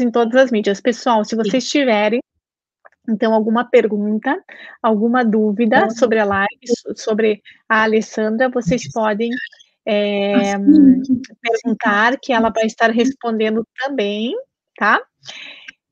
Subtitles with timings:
[0.00, 0.80] em todas as mídias.
[0.80, 1.80] Pessoal, se vocês Sim.
[1.80, 2.20] tiverem
[3.08, 4.38] então, alguma pergunta,
[4.82, 5.90] alguma dúvida uhum.
[5.90, 6.48] sobre a live,
[6.94, 9.30] sobre a Alessandra, vocês podem
[9.86, 10.34] é,
[11.40, 14.34] perguntar, que ela vai estar respondendo também,
[14.76, 15.00] tá?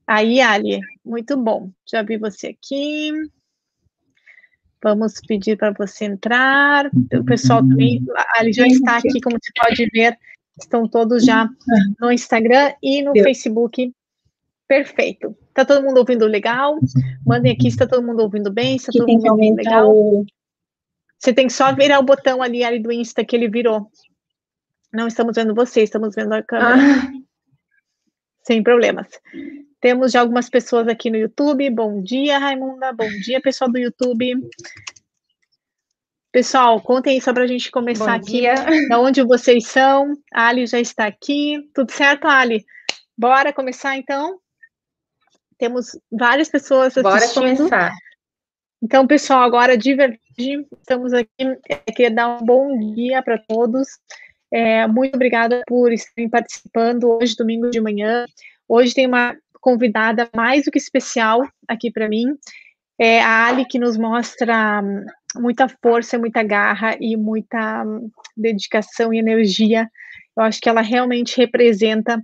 [0.05, 1.71] Aí, Ali, muito bom.
[1.89, 3.11] Já vi você aqui.
[4.83, 6.85] Vamos pedir para você entrar.
[7.13, 10.15] O pessoal também, a Ali já está aqui, como você pode ver,
[10.61, 11.49] estão todos já
[11.99, 13.91] no Instagram e no Facebook.
[14.67, 15.35] Perfeito.
[15.47, 16.77] Está todo mundo ouvindo legal?
[17.25, 19.89] Mandem aqui se está todo mundo ouvindo bem, se está todo mundo ouvindo legal.
[19.89, 20.25] O...
[21.17, 23.89] Você tem que só virar o botão ali, ali do Insta que ele virou.
[24.93, 26.75] Não estamos vendo você, estamos vendo a câmera.
[26.75, 27.11] Ah.
[28.43, 29.07] Sem problemas.
[29.79, 31.69] Temos já algumas pessoas aqui no YouTube.
[31.69, 32.91] Bom dia, Raimunda.
[32.93, 34.33] Bom dia, pessoal do YouTube.
[36.31, 38.41] Pessoal, contem aí só para a gente começar Bom aqui.
[38.41, 38.55] Dia.
[38.89, 40.13] Da onde vocês são?
[40.33, 41.69] A Ali já está aqui.
[41.73, 42.65] Tudo certo, Ali?
[43.17, 44.39] Bora começar então?
[45.57, 47.03] Temos várias pessoas assistindo.
[47.03, 47.93] Bora começar.
[48.81, 50.19] Então, pessoal, agora de verdade,
[50.79, 51.29] estamos aqui.
[51.67, 53.87] É, queria dar um bom dia para todos.
[54.51, 58.25] É, muito obrigada por estarem participando hoje, domingo de manhã.
[58.67, 62.35] Hoje tem uma convidada mais do que especial aqui para mim.
[62.99, 69.13] É a Ali, que nos mostra hum, muita força, muita garra e muita hum, dedicação
[69.13, 69.89] e energia.
[70.37, 72.21] Eu acho que ela realmente representa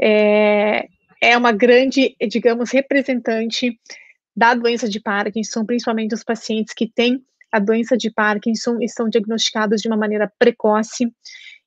[0.00, 0.86] é,
[1.22, 3.78] é uma grande, digamos, representante
[4.34, 9.08] da doença de Parkinson, principalmente os pacientes que têm a doença de Parkinson e são
[9.08, 11.14] diagnosticados de uma maneira precoce.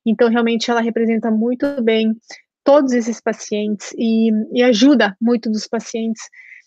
[0.04, 2.14] Então, realmente, ela representa muito bem
[2.62, 6.22] todos esses pacientes e, e ajuda muito dos pacientes.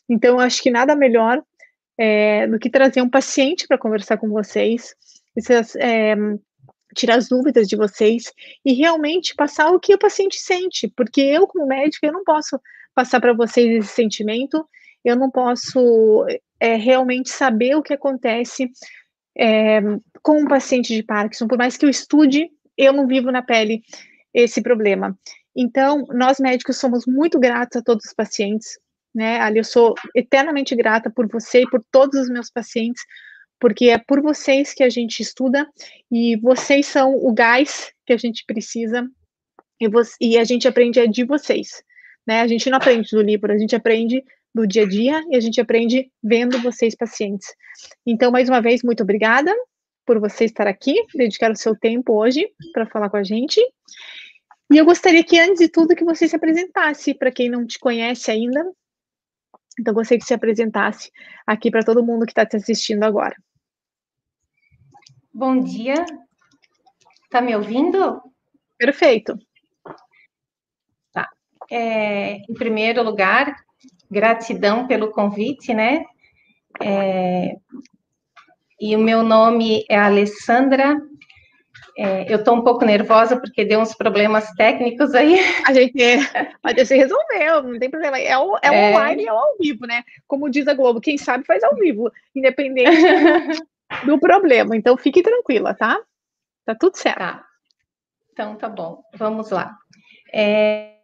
[0.10, 1.44] Então, acho que nada melhor
[1.96, 4.96] é, do que trazer um paciente para conversar com vocês,
[5.36, 6.16] vocês, é,
[6.96, 8.32] tirar as dúvidas de vocês
[8.66, 12.60] e realmente passar o que o paciente sente, porque eu, como médico, eu não posso
[13.00, 14.68] passar para vocês esse sentimento,
[15.06, 16.26] eu não posso
[16.60, 18.70] é, realmente saber o que acontece
[19.38, 19.80] é,
[20.22, 23.82] com um paciente de Parkinson, por mais que eu estude, eu não vivo na pele
[24.34, 25.18] esse problema.
[25.56, 28.78] Então, nós médicos somos muito gratos a todos os pacientes,
[29.16, 29.40] né?
[29.40, 33.02] Ali eu sou eternamente grata por você e por todos os meus pacientes,
[33.62, 35.66] porque é por vocês que a gente estuda
[36.12, 39.08] e vocês são o gás que a gente precisa
[39.80, 39.88] e,
[40.20, 41.82] e a gente aprende é de vocês.
[42.30, 42.42] Né?
[42.42, 44.24] A gente não aprende do livro, a gente aprende
[44.54, 47.48] do dia a dia e a gente aprende vendo vocês pacientes.
[48.06, 49.52] Então, mais uma vez, muito obrigada
[50.06, 53.60] por você estar aqui, dedicar o seu tempo hoje para falar com a gente.
[54.72, 57.80] E eu gostaria que, antes de tudo, que você se apresentasse para quem não te
[57.80, 58.64] conhece ainda.
[59.80, 61.10] Então, gostaria que se apresentasse
[61.48, 63.36] aqui para todo mundo que está te assistindo agora.
[65.34, 66.06] Bom dia.
[67.24, 68.22] Está me ouvindo?
[68.78, 69.36] Perfeito.
[71.72, 73.56] É, em primeiro lugar,
[74.10, 76.04] gratidão pelo convite, né?
[76.82, 77.56] É,
[78.80, 81.00] e o meu nome é Alessandra.
[81.98, 85.38] É, eu estou um pouco nervosa porque deu uns problemas técnicos aí.
[85.68, 86.02] A gente,
[86.64, 88.18] a gente resolveu, não tem problema.
[88.18, 90.04] É, o, é, é online, é ao vivo, né?
[90.26, 92.90] Como diz a Globo, quem sabe faz ao vivo, independente
[94.06, 94.78] do problema.
[94.78, 96.00] Então fique tranquila, tá?
[96.66, 97.20] Tá tudo certo.
[97.20, 97.46] Tá.
[98.32, 99.76] Então tá bom, vamos lá.
[100.34, 100.99] É,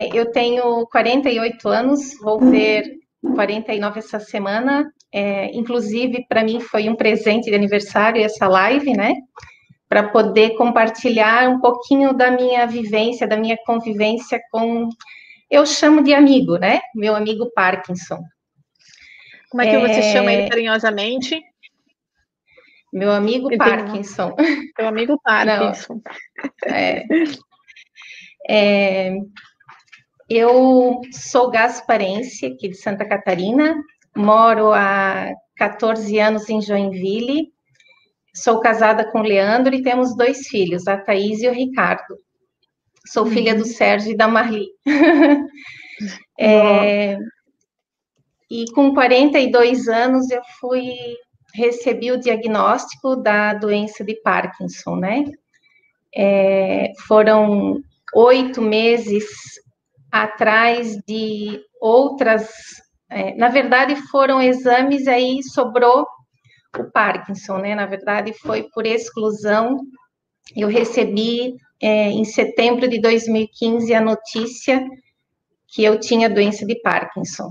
[0.00, 2.98] eu tenho 48 anos, vou ter
[3.34, 4.90] 49 essa semana.
[5.12, 9.14] É, inclusive, para mim foi um presente de aniversário essa live, né?
[9.88, 14.88] Para poder compartilhar um pouquinho da minha vivência, da minha convivência com.
[15.50, 16.80] Eu chamo de amigo, né?
[16.94, 18.22] Meu amigo Parkinson.
[19.50, 19.80] Como é que é...
[19.80, 21.42] você chama ele carinhosamente?
[22.92, 24.34] Meu amigo Parkinson.
[24.78, 26.00] Meu amigo Parkinson.
[26.66, 27.04] Não, é,
[28.48, 29.16] é,
[30.28, 33.74] eu sou gasparense, aqui de Santa Catarina,
[34.16, 37.52] moro há 14 anos em Joinville,
[38.34, 42.16] sou casada com o Leandro e temos dois filhos, a Thaís e o Ricardo.
[43.06, 43.30] Sou uhum.
[43.30, 44.66] filha do Sérgio e da Marli.
[46.38, 47.16] é,
[48.50, 50.94] e com 42 anos eu fui
[51.54, 55.24] recebi o diagnóstico da doença de Parkinson, né?
[56.14, 57.82] É, foram
[58.14, 59.26] oito meses
[60.10, 62.48] atrás de outras.
[63.10, 66.06] É, na verdade, foram exames, aí sobrou
[66.78, 67.74] o Parkinson, né?
[67.74, 69.78] Na verdade, foi por exclusão.
[70.56, 74.84] Eu recebi é, em setembro de 2015 a notícia
[75.68, 77.50] que eu tinha doença de Parkinson.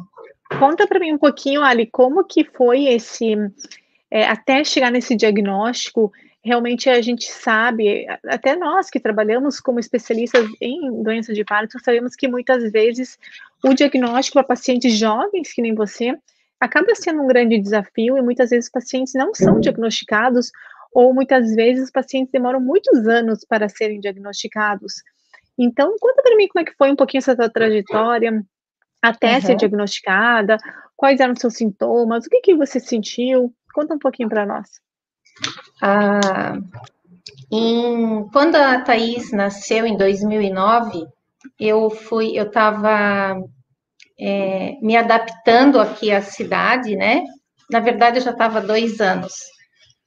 [0.60, 3.36] Conta para mim um pouquinho, Ali, como que foi esse
[4.10, 6.12] é, até chegar nesse diagnóstico?
[6.48, 12.16] Realmente a gente sabe, até nós que trabalhamos como especialistas em doenças de Parkinson, sabemos
[12.16, 13.20] que muitas vezes
[13.64, 16.18] o diagnóstico para pacientes jovens, que nem você,
[16.58, 20.50] acaba sendo um grande desafio e muitas vezes os pacientes não são diagnosticados
[20.94, 24.94] ou muitas vezes os pacientes demoram muitos anos para serem diagnosticados.
[25.60, 28.42] Então, conta para mim como é que foi um pouquinho essa tua trajetória
[29.02, 29.42] até uhum.
[29.42, 30.58] ser diagnosticada,
[30.96, 33.54] quais eram os seus sintomas, o que, que você sentiu?
[33.74, 34.87] Conta um pouquinho para nós.
[35.82, 36.58] Ah,
[37.52, 41.06] em, quando a Thaís nasceu em 2009,
[41.60, 43.38] eu fui, eu estava
[44.20, 47.24] é, me adaptando aqui à cidade, né?
[47.70, 49.34] Na verdade, eu já estava dois anos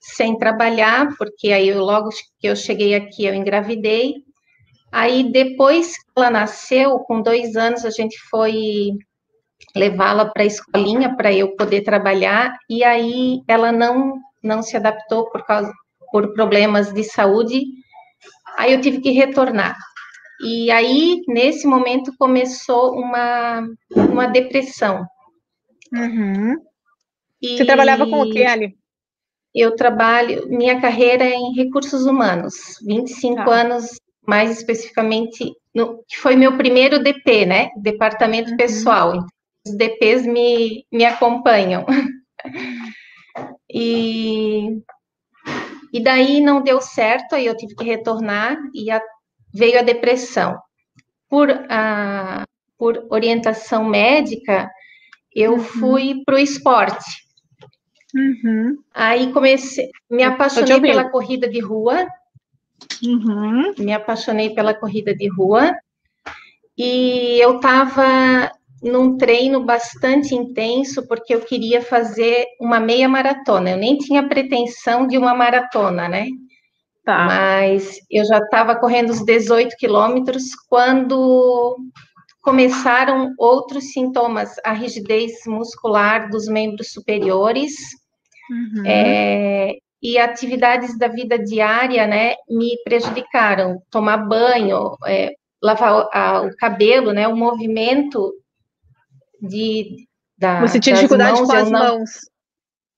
[0.00, 2.08] sem trabalhar, porque aí eu, logo
[2.40, 4.24] que eu cheguei aqui, eu engravidei.
[4.90, 8.92] Aí, depois que ela nasceu, com dois anos, a gente foi
[9.76, 15.30] levá-la para a escolinha para eu poder trabalhar, e aí ela não, não se adaptou
[15.30, 15.72] por causa
[16.10, 17.62] por problemas de saúde,
[18.58, 19.76] aí eu tive que retornar.
[20.42, 25.06] E aí, nesse momento, começou uma, uma depressão.
[25.92, 26.56] Uhum.
[27.42, 28.74] E Você trabalhava com o que, Ali?
[29.54, 32.54] Eu trabalho, minha carreira é em recursos humanos,
[32.86, 33.50] 25 tá.
[33.50, 33.96] anos,
[34.26, 37.70] mais especificamente, no, que foi meu primeiro DP, né?
[37.76, 38.56] Departamento uhum.
[38.56, 39.10] Pessoal.
[39.10, 39.26] Então,
[39.66, 41.84] os DPs me, me acompanham.
[43.72, 44.82] E,
[45.92, 49.00] e daí não deu certo, aí eu tive que retornar e a,
[49.52, 50.58] veio a depressão.
[51.28, 52.44] Por, a,
[52.76, 54.68] por orientação médica,
[55.34, 55.60] eu uhum.
[55.60, 57.04] fui para o esporte.
[58.14, 58.78] Uhum.
[58.92, 62.08] Aí comecei, me apaixonei pela corrida de rua.
[63.02, 63.74] Uhum.
[63.78, 65.72] Me apaixonei pela corrida de rua.
[66.76, 68.50] E eu estava
[68.82, 73.70] num treino bastante intenso, porque eu queria fazer uma meia maratona.
[73.70, 76.26] Eu nem tinha pretensão de uma maratona, né?
[77.04, 77.26] Tá.
[77.26, 81.76] Mas eu já estava correndo os 18 quilômetros quando
[82.42, 87.74] começaram outros sintomas, a rigidez muscular dos membros superiores
[88.50, 88.86] uhum.
[88.86, 93.82] é, e atividades da vida diária, né, me prejudicaram.
[93.90, 95.32] Tomar banho, é,
[95.62, 98.32] lavar a, o cabelo, né, o movimento
[99.40, 100.06] de
[100.40, 102.10] da, Você tinha dificuldade mãos, com as não, mãos.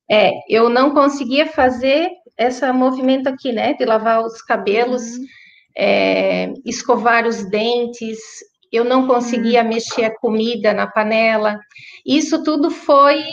[0.09, 2.09] É, eu não conseguia fazer
[2.39, 5.27] esse movimento aqui, né, de lavar os cabelos, uhum.
[5.77, 8.19] é, escovar os dentes,
[8.71, 9.69] eu não conseguia uhum.
[9.69, 11.59] mexer a comida na panela.
[12.07, 13.25] Isso tudo foi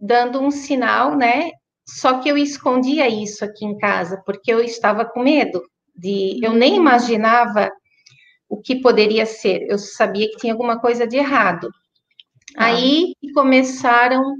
[0.00, 1.50] dando um sinal, né?
[1.86, 5.62] Só que eu escondia isso aqui em casa, porque eu estava com medo
[5.94, 6.40] de.
[6.42, 6.80] Eu nem uhum.
[6.80, 7.70] imaginava
[8.48, 11.68] o que poderia ser, eu sabia que tinha alguma coisa de errado.
[12.54, 12.66] Ah.
[12.66, 14.36] Aí começaram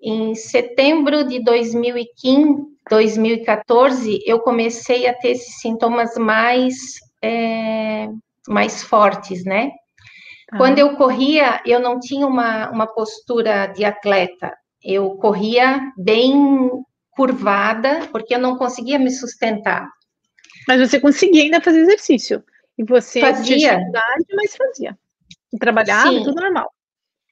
[0.00, 6.74] em setembro de 2015, 2014, eu comecei a ter esses sintomas mais,
[7.22, 8.08] é,
[8.46, 9.70] mais fortes, né?
[10.50, 10.56] Ah.
[10.56, 16.70] Quando eu corria, eu não tinha uma, uma postura de atleta, eu corria bem
[17.10, 19.88] curvada, porque eu não conseguia me sustentar.
[20.68, 22.44] Mas você conseguia ainda fazer exercício.
[22.78, 24.96] E você fazia, dificuldade, mas fazia.
[25.52, 26.22] E trabalhava, Sim.
[26.22, 26.72] tudo normal.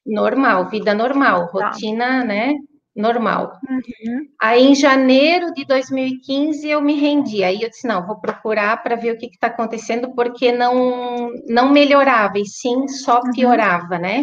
[0.06, 1.70] Normal, vida normal, tá.
[1.70, 2.54] rotina, né?
[2.94, 3.58] Normal.
[3.68, 4.26] Uhum.
[4.40, 7.44] Aí, em janeiro de 2015, eu me rendi.
[7.44, 11.70] Aí eu disse: não, vou procurar para ver o que está acontecendo, porque não, não
[11.70, 13.32] melhorava, e sim só uhum.
[13.32, 14.00] piorava, uhum.
[14.00, 14.22] né?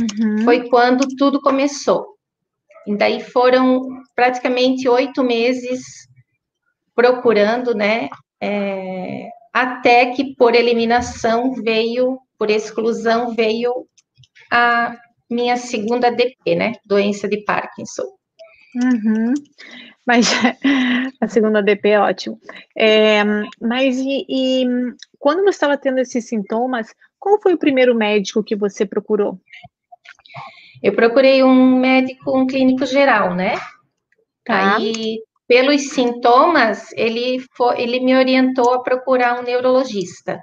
[0.00, 0.44] Uhum.
[0.44, 2.16] Foi quando tudo começou.
[2.86, 5.80] E daí foram praticamente oito meses
[6.94, 8.08] procurando, né?
[8.40, 13.86] É, até que por eliminação veio, por exclusão veio
[14.50, 14.96] a
[15.30, 16.72] minha segunda DP, né?
[16.84, 18.04] Doença de Parkinson.
[18.74, 19.34] Uhum.
[20.06, 20.26] Mas
[21.20, 22.38] a segunda DP é ótimo.
[22.76, 23.22] É,
[23.60, 24.64] mas e, e,
[25.18, 29.38] quando você estava tendo esses sintomas, qual foi o primeiro médico que você procurou?
[30.82, 33.56] Eu procurei um médico, um clínico geral, né?
[34.44, 34.76] Tá.
[34.76, 40.42] Aí, pelos sintomas, ele, foi, ele me orientou a procurar um neurologista.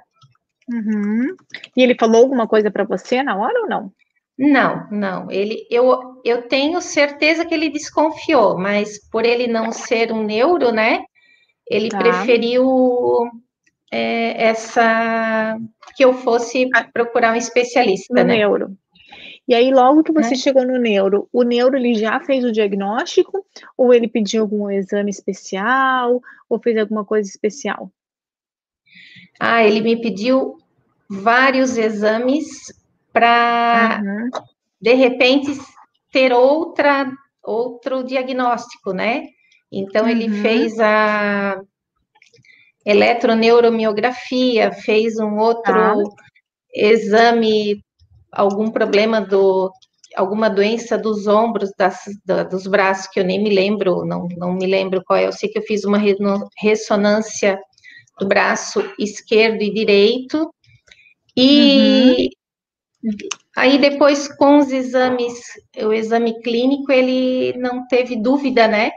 [0.70, 1.34] Uhum.
[1.76, 3.92] E ele falou alguma coisa para você na hora ou não?
[4.38, 5.30] Não, não.
[5.30, 10.70] Ele, eu, eu tenho certeza que ele desconfiou, mas por ele não ser um neuro,
[10.70, 11.02] né?
[11.68, 11.98] Ele tá.
[11.98, 12.64] preferiu
[13.90, 15.58] é, essa
[15.96, 16.84] que eu fosse ah.
[16.92, 18.36] procurar um especialista, no né?
[18.36, 18.76] Neuro.
[19.48, 20.36] E aí, logo que você né?
[20.36, 23.44] chegou no neuro, o neuro ele já fez o diagnóstico?
[23.76, 26.20] Ou ele pediu algum exame especial?
[26.48, 27.90] Ou fez alguma coisa especial?
[29.40, 30.58] Ah, ele me pediu
[31.08, 32.72] vários exames
[33.18, 34.30] para, uhum.
[34.80, 35.58] de repente,
[36.12, 37.10] ter outra,
[37.42, 39.24] outro diagnóstico, né?
[39.72, 40.10] Então, uhum.
[40.10, 41.60] ele fez a
[42.86, 45.94] eletroneuromiografia, fez um outro ah.
[46.72, 47.84] exame,
[48.30, 49.70] algum problema do
[50.16, 54.54] alguma doença dos ombros, das, da, dos braços, que eu nem me lembro, não, não
[54.54, 55.26] me lembro qual é.
[55.26, 56.00] Eu sei que eu fiz uma
[56.56, 57.58] ressonância
[58.18, 60.52] do braço esquerdo e direito.
[61.36, 62.37] E uhum.
[63.56, 65.34] Aí depois com os exames,
[65.76, 68.90] o exame clínico, ele não teve dúvida, né?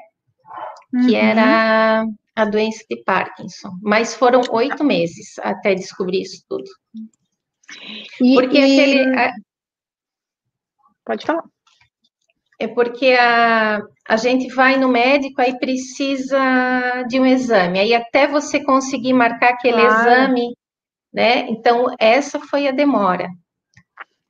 [0.94, 1.08] Uhum.
[1.08, 2.06] Que era
[2.36, 3.72] a doença de Parkinson.
[3.82, 6.70] Mas foram oito meses até descobrir isso tudo.
[8.22, 8.62] E, Porque e...
[8.62, 9.32] aquele.
[11.06, 11.44] Pode falar.
[12.60, 17.80] É porque a, a gente vai no médico, aí precisa de um exame.
[17.80, 20.02] Aí até você conseguir marcar aquele claro.
[20.02, 20.56] exame,
[21.12, 21.50] né?
[21.50, 23.28] Então, essa foi a demora.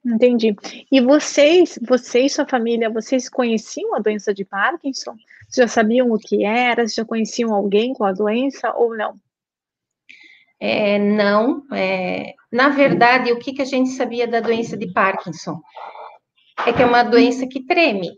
[0.03, 0.55] Entendi.
[0.91, 5.15] E vocês, você e sua família, vocês conheciam a doença de Parkinson?
[5.47, 6.81] Vocês já sabiam o que era?
[6.81, 9.15] Vocês já conheciam alguém com a doença ou não?
[10.59, 11.63] É, não.
[11.71, 15.59] É, na verdade, o que, que a gente sabia da doença de Parkinson?
[16.65, 18.11] é que é uma doença que treme,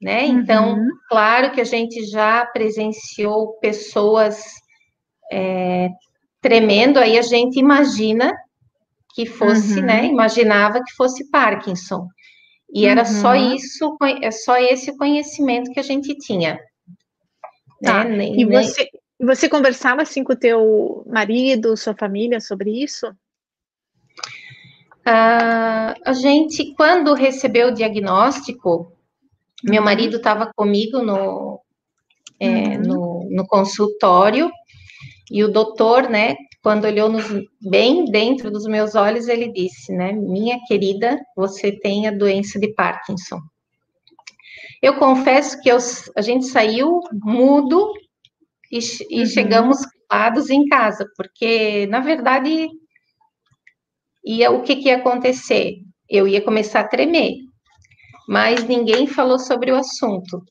[0.00, 0.24] né?
[0.24, 0.88] Então, uhum.
[1.08, 4.42] claro que a gente já presenciou pessoas
[5.30, 5.90] é,
[6.40, 8.32] tremendo, aí a gente imagina
[9.16, 9.86] que fosse, uhum.
[9.86, 10.04] né?
[10.04, 12.06] Imaginava que fosse Parkinson.
[12.70, 13.06] E era uhum.
[13.22, 16.60] só isso, é só esse conhecimento que a gente tinha.
[17.82, 18.04] Tá.
[18.04, 18.16] Né?
[18.16, 19.26] Nem, e você, nem...
[19.26, 23.06] você conversava assim com o teu marido, sua família sobre isso?
[25.08, 28.92] Uh, a gente, quando recebeu o diagnóstico,
[29.64, 29.84] meu uhum.
[29.84, 31.58] marido estava comigo no,
[32.38, 32.80] é, uhum.
[32.82, 34.50] no, no, consultório,
[35.30, 36.34] e o doutor, né,
[36.66, 37.24] quando olhou nos,
[37.62, 42.74] bem dentro dos meus olhos, ele disse, né, minha querida, você tem a doença de
[42.74, 43.38] Parkinson.
[44.82, 45.78] Eu confesso que eu,
[46.16, 47.92] a gente saiu mudo
[48.72, 49.26] e, e uhum.
[49.26, 52.66] chegamos calados em casa, porque, na verdade,
[54.24, 55.76] e o que, que ia acontecer?
[56.10, 57.36] Eu ia começar a tremer,
[58.28, 60.42] mas ninguém falou sobre o assunto.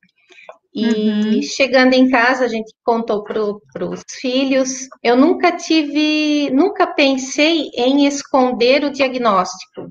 [0.76, 1.42] E uhum.
[1.42, 4.90] chegando em casa, a gente contou para os filhos.
[5.02, 9.84] Eu nunca tive, nunca pensei em esconder o diagnóstico,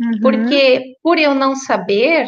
[0.00, 0.20] uhum.
[0.22, 2.26] porque por eu não saber,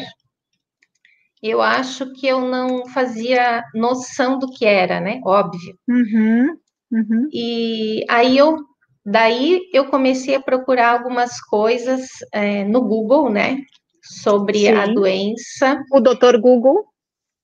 [1.42, 5.18] eu acho que eu não fazia noção do que era, né?
[5.25, 5.75] Óbvio.
[5.88, 6.56] Uhum.
[6.92, 7.28] uhum.
[7.32, 8.58] E aí eu
[9.04, 13.58] Daí eu comecei a procurar algumas coisas é, no Google, né?
[14.02, 14.72] Sobre Sim.
[14.72, 15.82] a doença.
[15.90, 16.89] O doutor Google.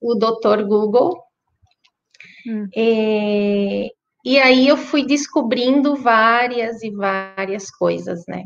[0.00, 1.20] O doutor Google.
[2.46, 2.68] Hum.
[2.74, 3.92] E,
[4.24, 8.44] e aí eu fui descobrindo várias e várias coisas, né?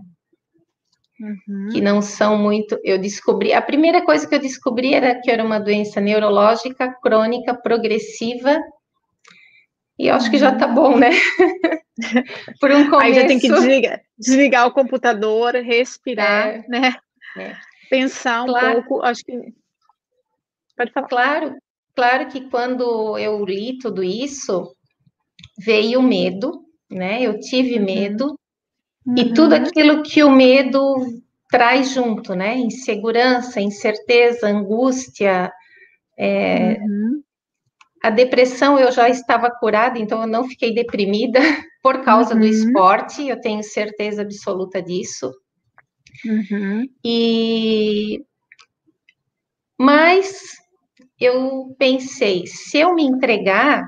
[1.21, 1.69] Uhum.
[1.71, 2.79] Que não são muito.
[2.83, 3.53] Eu descobri.
[3.53, 8.59] A primeira coisa que eu descobri era que era uma doença neurológica crônica progressiva.
[9.99, 10.31] E eu acho uhum.
[10.31, 10.75] que já tá uhum.
[10.75, 11.11] bom, né?
[12.59, 13.05] Por um começo.
[13.05, 16.97] Aí já tem que desligar, desligar o computador, respirar, é, né?
[17.37, 17.55] É.
[17.91, 18.83] Pensar um claro.
[18.85, 19.05] pouco.
[19.05, 19.53] Acho que.
[20.81, 21.09] Pode falar.
[21.09, 21.57] Claro,
[21.95, 24.75] claro que quando eu li tudo isso,
[25.59, 27.23] veio o medo, né?
[27.23, 27.85] Eu tive uhum.
[27.85, 28.39] medo.
[29.07, 29.15] Uhum.
[29.19, 30.97] E tudo aquilo que o medo
[31.51, 32.57] traz junto, né?
[32.57, 35.53] Insegurança, incerteza, angústia,
[36.19, 37.23] é, uhum.
[38.03, 41.39] A depressão eu já estava curada, então eu não fiquei deprimida
[41.83, 42.41] por causa uhum.
[42.41, 45.31] do esporte, eu tenho certeza absoluta disso.
[46.25, 46.89] Uhum.
[47.05, 48.25] E
[49.79, 50.61] mas
[51.21, 53.85] eu pensei, se eu me entregar,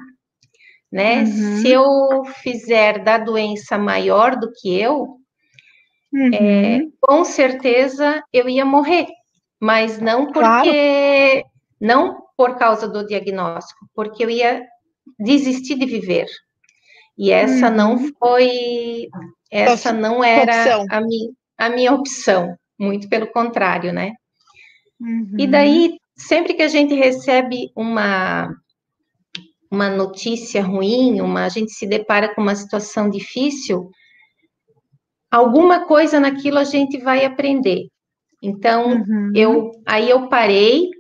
[0.91, 1.57] né, uhum.
[1.61, 5.17] se eu fizer da doença maior do que eu,
[6.15, 6.93] é, uhum.
[7.01, 9.07] com certeza eu ia morrer,
[9.59, 11.45] mas não porque claro.
[11.81, 14.63] não por causa do diagnóstico, porque eu ia
[15.19, 16.27] desistir de viver.
[17.17, 17.75] E essa uhum.
[17.75, 19.09] não foi,
[19.51, 24.13] essa não era a minha, a minha opção, muito pelo contrário, né?
[25.01, 25.37] Uhum.
[25.39, 28.55] E daí, sempre que a gente recebe uma,
[29.71, 33.91] uma notícia ruim, uma, a gente se depara com uma situação difícil,
[35.31, 37.89] alguma coisa naquilo a gente vai aprender.
[38.43, 39.33] Então, uhum.
[39.35, 40.91] eu aí eu parei,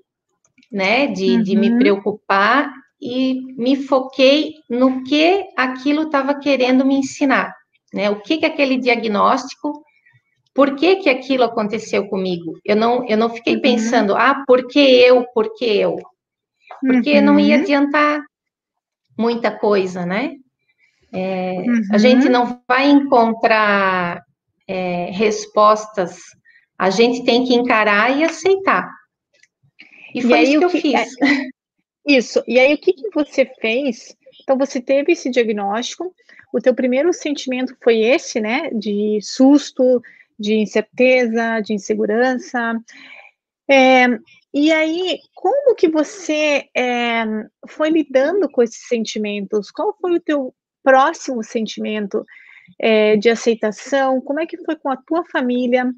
[0.70, 1.42] né, de, uhum.
[1.42, 1.78] de me uhum.
[1.78, 7.52] preocupar e me foquei no que aquilo estava querendo me ensinar,
[7.92, 8.08] né?
[8.08, 9.81] O que que aquele diagnóstico,
[10.54, 12.58] por que que aquilo aconteceu comigo?
[12.64, 13.62] Eu não eu não fiquei uhum.
[13.62, 15.96] pensando, ah, por que eu, por que eu?
[16.80, 17.24] Porque uhum.
[17.24, 17.62] não ia uhum.
[17.62, 18.22] adiantar
[19.18, 20.34] muita coisa, né?
[21.12, 21.82] É, uhum.
[21.92, 24.22] A gente não vai encontrar
[24.66, 26.18] é, respostas,
[26.78, 28.90] a gente tem que encarar e aceitar.
[30.14, 31.22] E foi e isso que eu que, fiz.
[31.22, 31.52] É,
[32.04, 32.42] Isso.
[32.48, 34.16] E aí, o que, que você fez?
[34.42, 36.12] Então, você teve esse diagnóstico,
[36.52, 38.70] o teu primeiro sentimento foi esse, né?
[38.70, 40.02] De susto,
[40.38, 42.74] de incerteza, de insegurança.
[43.70, 44.06] É,
[44.54, 47.24] e aí, como que você é,
[47.68, 49.70] foi lidando com esses sentimentos?
[49.70, 52.24] Qual foi o teu próximo sentimento
[52.78, 54.20] é, de aceitação?
[54.20, 55.90] Como é que foi com a tua família?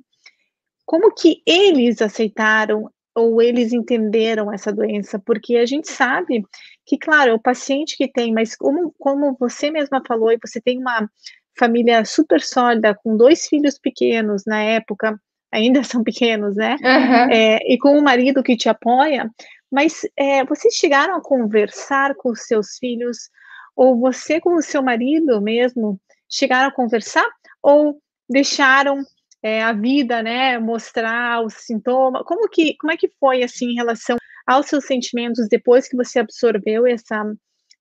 [0.87, 5.19] Como que eles aceitaram ou eles entenderam essa doença?
[5.19, 6.45] Porque a gente sabe
[6.87, 10.61] que, claro, é o paciente que tem, mas como, como você mesma falou, e você
[10.61, 11.09] tem uma
[11.57, 15.19] família super sólida, com dois filhos pequenos na época,
[15.53, 16.77] ainda são pequenos, né?
[16.83, 17.33] Uhum.
[17.33, 19.31] É, e com um marido que te apoia,
[19.71, 23.31] mas é, vocês chegaram a conversar com os seus filhos,
[23.77, 27.29] ou você com o seu marido mesmo chegaram a conversar,
[27.63, 29.03] ou deixaram
[29.43, 32.23] é, a vida, né, mostrar os sintomas?
[32.25, 36.19] Como que, como é que foi assim em relação aos seus sentimentos depois que você
[36.19, 37.25] absorveu essa,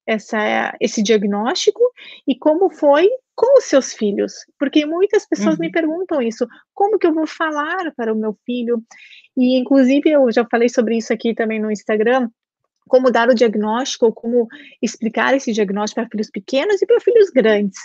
[0.05, 1.81] essa, esse diagnóstico
[2.27, 4.33] e como foi com os seus filhos?
[4.59, 5.61] Porque muitas pessoas uhum.
[5.61, 8.83] me perguntam isso: como que eu vou falar para o meu filho?
[9.35, 12.29] E inclusive eu já falei sobre isso aqui também no Instagram.
[12.87, 14.47] Como dar o diagnóstico, ou como
[14.81, 17.79] explicar esse diagnóstico para filhos pequenos e para filhos grandes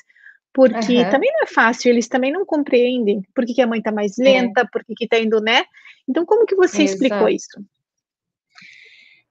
[0.53, 1.11] porque uhum.
[1.11, 4.19] também não é fácil, eles também não compreendem por que, que a mãe está mais
[4.19, 4.25] é.
[4.25, 4.67] lenta, é.
[4.67, 5.65] por que está indo, né?
[6.09, 6.95] Então, como que você Exato.
[6.95, 7.65] explicou isso?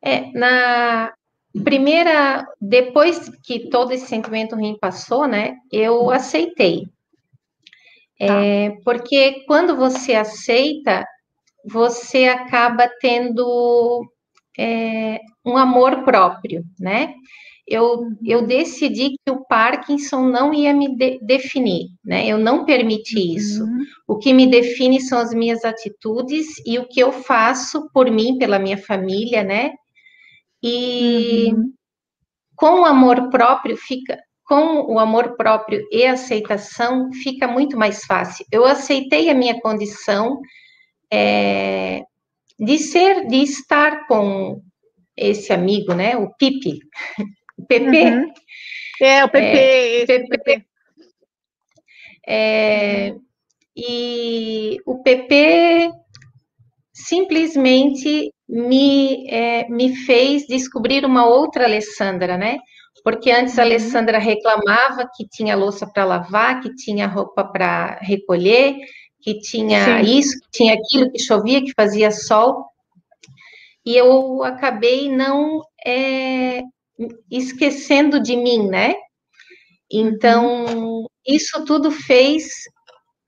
[0.01, 1.13] É, na
[1.63, 6.85] primeira, depois que todo esse sentimento ruim passou, né, eu aceitei.
[8.19, 8.43] Tá.
[8.43, 11.05] É, porque quando você aceita,
[11.65, 14.03] você acaba tendo
[14.57, 17.13] é, um amor próprio, né?
[17.67, 22.25] eu, eu decidi que o Parkinson não ia me de, definir, né?
[22.25, 23.35] Eu não permiti uhum.
[23.35, 23.67] isso.
[24.07, 28.37] O que me define são as minhas atitudes e o que eu faço por mim,
[28.37, 29.73] pela minha família, né?
[30.63, 31.73] E uhum.
[32.55, 38.45] com o amor próprio fica, com o amor próprio e aceitação fica muito mais fácil.
[38.51, 40.39] Eu aceitei a minha condição
[41.11, 42.01] é,
[42.59, 44.61] de ser, de estar com
[45.15, 46.15] esse amigo, né?
[46.15, 46.79] O Pipe.
[47.67, 48.03] PP.
[48.03, 48.33] Uhum.
[49.01, 49.57] É, o PP.
[49.57, 50.05] É.
[50.05, 50.65] PP.
[52.29, 53.15] É,
[53.75, 55.91] e o PP
[56.93, 62.59] simplesmente me, é, me fez descobrir uma outra Alessandra, né?
[63.03, 63.67] Porque antes a uhum.
[63.67, 68.75] Alessandra reclamava que tinha louça para lavar, que tinha roupa para recolher,
[69.21, 70.17] que tinha Sim.
[70.17, 72.65] isso, que tinha aquilo, que chovia, que fazia sol.
[73.85, 76.61] E eu acabei não é,
[77.31, 78.95] esquecendo de mim, né?
[79.91, 81.05] Então, uhum.
[81.25, 82.49] isso tudo fez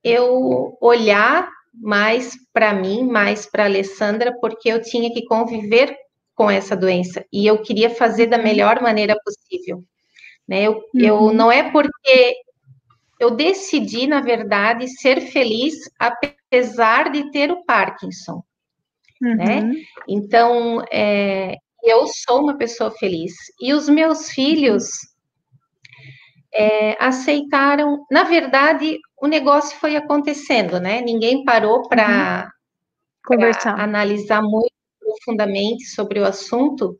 [0.03, 5.95] eu olhar mais para mim, mais para Alessandra, porque eu tinha que conviver
[6.35, 9.83] com essa doença e eu queria fazer da melhor maneira possível.
[10.47, 10.63] Né?
[10.63, 11.01] Eu, uhum.
[11.01, 12.35] eu não é porque
[13.19, 18.41] eu decidi, na verdade, ser feliz apesar de ter o Parkinson.
[19.21, 19.31] Né?
[19.31, 19.37] Uhum.
[19.37, 19.73] Né?
[20.07, 23.33] Então, é, eu sou uma pessoa feliz.
[23.59, 24.89] E os meus filhos
[26.53, 28.05] é, aceitaram.
[28.11, 31.01] Na verdade, o negócio foi acontecendo, né?
[31.01, 33.35] Ninguém parou para uhum.
[33.35, 36.97] conversar, analisar muito profundamente sobre o assunto.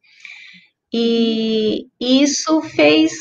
[0.94, 3.12] E isso fez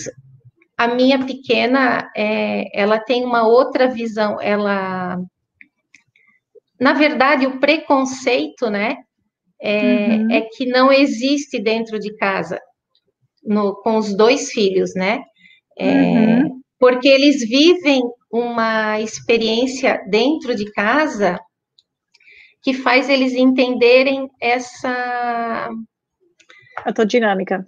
[0.76, 4.40] a minha pequena, é, ela tem uma outra visão.
[4.40, 5.18] Ela,
[6.80, 8.96] na verdade, o preconceito, né?
[9.60, 10.30] é, uhum.
[10.30, 12.60] é que não existe dentro de casa
[13.42, 15.22] no, com os dois filhos, né?
[15.78, 16.60] É, uhum.
[16.78, 21.38] Porque eles vivem uma experiência dentro de casa
[22.62, 25.68] que faz eles entenderem essa
[26.84, 27.64] a tua dinâmica,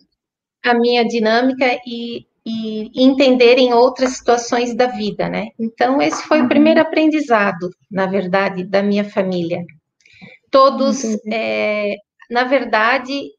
[0.65, 5.49] a minha dinâmica e, e entenderem outras situações da vida, né?
[5.59, 6.47] Então esse foi uhum.
[6.47, 9.65] o primeiro aprendizado, na verdade, da minha família
[10.51, 11.97] todos, é,
[12.31, 13.31] na verdade,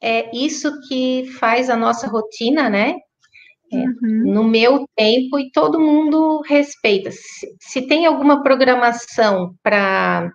[0.00, 2.94] é isso que faz a nossa rotina, né?
[3.76, 4.32] Uhum.
[4.32, 7.10] No meu tempo e todo mundo respeita.
[7.10, 10.30] Se, se tem alguma programação para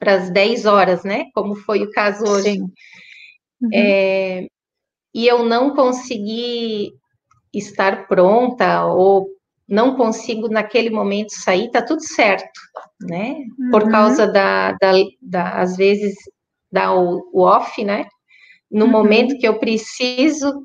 [0.00, 1.26] as 10 horas, né?
[1.34, 2.58] Como foi o caso hoje.
[3.60, 3.70] Uhum.
[3.72, 4.46] É,
[5.14, 6.92] e eu não consegui
[7.52, 9.28] estar pronta ou
[9.68, 12.60] não consigo naquele momento sair, tá tudo certo,
[13.00, 13.36] né?
[13.58, 13.70] Uhum.
[13.70, 16.14] Por causa da, da, da, às vezes,
[16.70, 18.06] dar o, o off, né?
[18.70, 18.90] No uhum.
[18.90, 20.62] momento que eu preciso,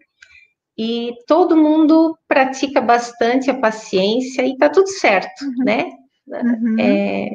[0.84, 5.64] e todo mundo pratica bastante a paciência e tá tudo certo, uhum.
[5.64, 5.92] né?
[6.28, 6.76] Uhum.
[6.80, 7.30] É,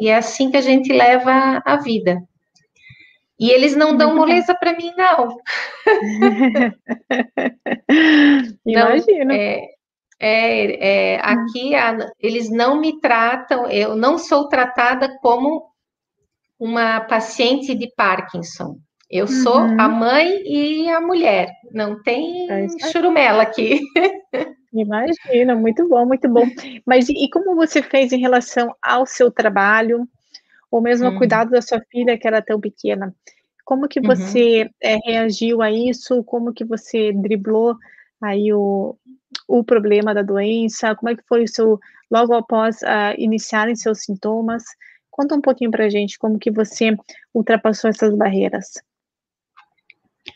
[0.00, 2.18] e é assim que a gente leva a vida.
[3.38, 5.36] E eles não dão moleza para mim, não.
[8.64, 9.32] Imagino.
[9.32, 9.66] é,
[10.18, 15.66] é, é, aqui a, eles não me tratam, eu não sou tratada como
[16.58, 18.78] uma paciente de Parkinson.
[19.10, 19.42] Eu uhum.
[19.42, 23.80] sou a mãe e a mulher, não tem é churumela aqui.
[24.72, 26.44] Imagina, muito bom, muito bom.
[26.86, 30.06] Mas e, como você fez em relação ao seu trabalho,
[30.70, 31.18] ou mesmo ao uhum.
[31.18, 33.14] cuidado da sua filha, que era tão pequena?
[33.64, 34.06] Como que uhum.
[34.06, 34.68] você uhum.
[34.82, 36.22] é, reagiu a isso?
[36.24, 37.76] Como que você driblou
[38.20, 38.94] aí o,
[39.46, 40.94] o problema da doença?
[40.94, 44.64] Como é que foi o seu, logo após uh, iniciarem seus sintomas?
[45.10, 46.94] Conta um pouquinho para a gente como que você
[47.34, 48.74] ultrapassou essas barreiras.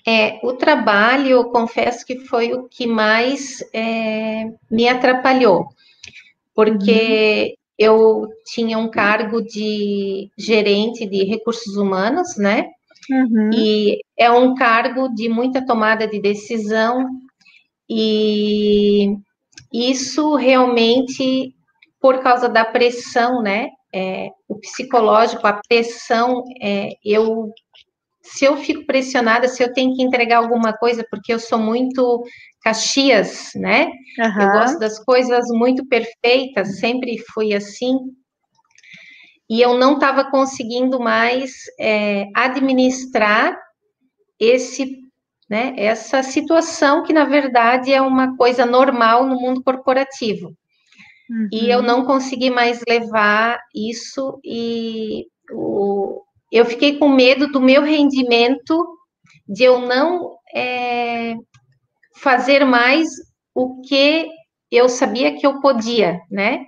[0.06, 5.68] É, o trabalho, eu confesso que foi o que mais é, me atrapalhou,
[6.54, 7.56] porque uhum.
[7.78, 12.68] eu tinha um cargo de gerente de recursos humanos, né?
[13.08, 13.50] Uhum.
[13.54, 17.08] E é um cargo de muita tomada de decisão,
[17.88, 19.16] e
[19.72, 21.54] isso realmente,
[22.00, 23.68] por causa da pressão, né?
[23.94, 27.52] É, o psicológico, a pressão, é, eu
[28.22, 32.24] se eu fico pressionada, se eu tenho que entregar alguma coisa, porque eu sou muito
[32.62, 33.90] caxias, né?
[34.18, 34.42] Uhum.
[34.42, 37.96] Eu gosto das coisas muito perfeitas, sempre fui assim.
[39.50, 43.58] E eu não estava conseguindo mais é, administrar
[44.38, 44.98] esse,
[45.50, 50.54] né, essa situação que, na verdade, é uma coisa normal no mundo corporativo.
[51.28, 51.48] Uhum.
[51.52, 51.84] E eu uhum.
[51.84, 58.86] não consegui mais levar isso e o, eu fiquei com medo do meu rendimento,
[59.48, 61.34] de eu não é,
[62.16, 63.08] fazer mais
[63.54, 64.28] o que
[64.70, 66.66] eu sabia que eu podia, né?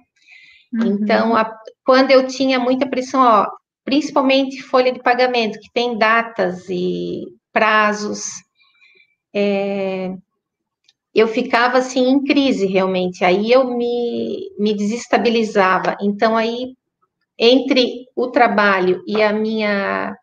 [0.73, 0.87] Uhum.
[0.87, 3.47] Então, a, quando eu tinha muita pressão, ó,
[3.85, 8.25] principalmente folha de pagamento, que tem datas e prazos,
[9.35, 10.15] é,
[11.15, 15.95] eu ficava assim em crise realmente, aí eu me, me desestabilizava.
[16.01, 16.75] Então, aí
[17.39, 20.17] entre o trabalho e a minha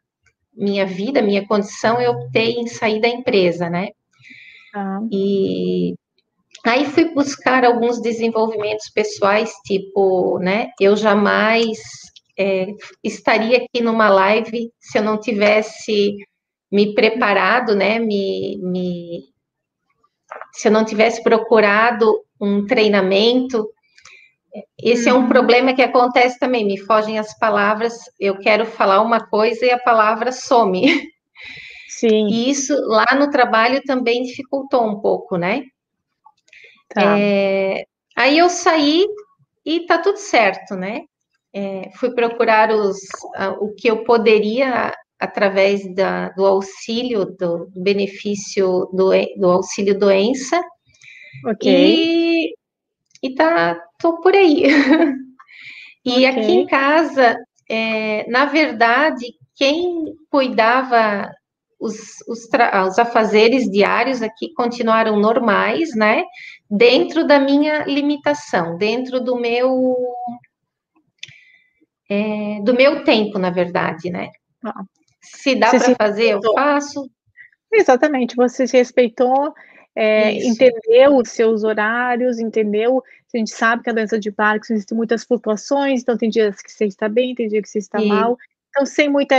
[0.53, 3.89] minha vida, minha condição, eu optei em sair da empresa, né?
[4.75, 4.99] Ah.
[5.11, 5.95] E
[6.65, 10.69] aí fui buscar alguns desenvolvimentos pessoais, tipo, né?
[10.79, 11.79] Eu jamais
[12.37, 12.67] é,
[13.03, 16.15] estaria aqui numa live se eu não tivesse
[16.71, 17.97] me preparado, né?
[17.99, 19.31] Me, me
[20.53, 23.69] se eu não tivesse procurado um treinamento
[24.77, 25.29] esse é um uhum.
[25.29, 29.79] problema que acontece também, me fogem as palavras, eu quero falar uma coisa e a
[29.79, 31.09] palavra some.
[31.89, 32.27] Sim.
[32.27, 35.63] E isso lá no trabalho também dificultou um pouco, né?
[36.89, 37.17] Tá.
[37.17, 37.85] É,
[38.15, 39.05] aí eu saí
[39.65, 41.01] e tá tudo certo, né?
[41.53, 42.97] É, fui procurar os,
[43.59, 50.59] o que eu poderia através da, do auxílio, do, benefício do, do auxílio doença.
[51.45, 51.71] Ok.
[51.71, 52.53] E
[53.21, 54.63] e tá, tô por aí.
[56.05, 56.25] e okay.
[56.25, 57.37] aqui em casa,
[57.69, 61.31] é, na verdade, quem cuidava
[61.79, 62.47] os, os,
[62.87, 66.23] os afazeres diários aqui continuaram normais, né?
[66.69, 69.97] Dentro da minha limitação, dentro do meu
[72.09, 74.29] é, do meu tempo, na verdade, né?
[74.63, 74.83] Ah.
[75.21, 77.09] Se dá para fazer, eu faço.
[77.71, 79.53] Exatamente, você se respeitou
[79.95, 83.03] é, entendeu os seus horários, entendeu?
[83.33, 86.71] A gente sabe que a doença de Parkinson existe muitas flutuações, então tem dias que
[86.71, 88.07] você está bem, tem dias que você está Sim.
[88.07, 88.37] mal.
[88.69, 89.35] Então, sem, muita,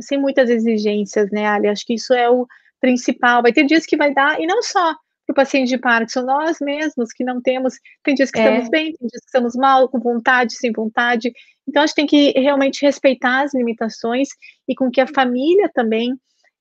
[0.00, 1.68] sem muitas exigências, né, Ali?
[1.68, 2.46] Acho que isso é o
[2.80, 3.42] principal.
[3.42, 4.94] Vai ter dias que vai dar, e não só
[5.26, 8.44] para o paciente de Parkinson, nós mesmos que não temos, tem dias que é.
[8.44, 11.32] estamos bem, tem dias que estamos mal, com vontade, sem vontade.
[11.66, 14.28] Então, a gente tem que realmente respeitar as limitações
[14.66, 16.14] e com que a família também